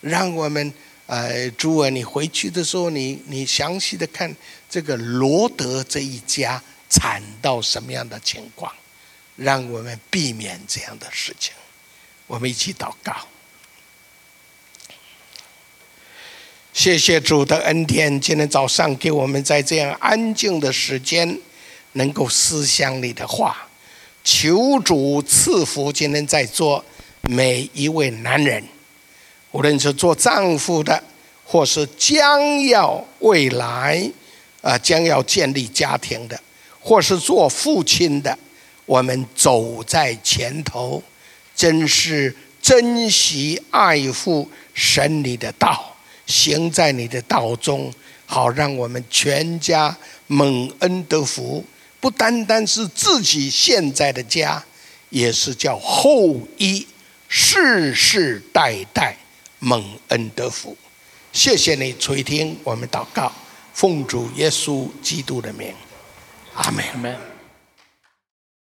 [0.00, 0.72] 让我们。
[1.08, 4.30] 呃，诸位，你回去的时候，你你详细的看
[4.68, 8.70] 这个罗德这一家惨到什么样的情况，
[9.34, 11.54] 让我们避免这样的事情。
[12.26, 13.16] 我们一起祷告，
[16.78, 21.36] 谢谢主的恩典，今天早上给我们在这样安静的时间，
[21.94, 23.66] 能够思想你的话，
[24.22, 26.84] 求主赐福今天在座
[27.22, 28.62] 每一位男人。
[29.50, 31.02] 无论是做丈夫的，
[31.44, 34.08] 或是将要未来
[34.62, 36.40] 啊将要建立家庭的，
[36.78, 38.38] 或是做父亲的，
[38.86, 41.02] 我们走在前头，
[41.56, 45.96] 真是珍惜爱护神你的道，
[46.28, 47.92] 行在你的道中，
[48.26, 49.96] 好让我们全家
[50.28, 51.64] 蒙恩得福，
[51.98, 54.64] 不单单是自己现在的家，
[55.10, 56.86] 也是叫后裔
[57.26, 59.16] 世世代代。
[59.60, 60.76] 蒙恩得福，
[61.32, 63.32] 谢谢你垂听我们祷告，
[63.74, 65.74] 奉主耶稣基督的名，
[66.54, 67.27] 阿门。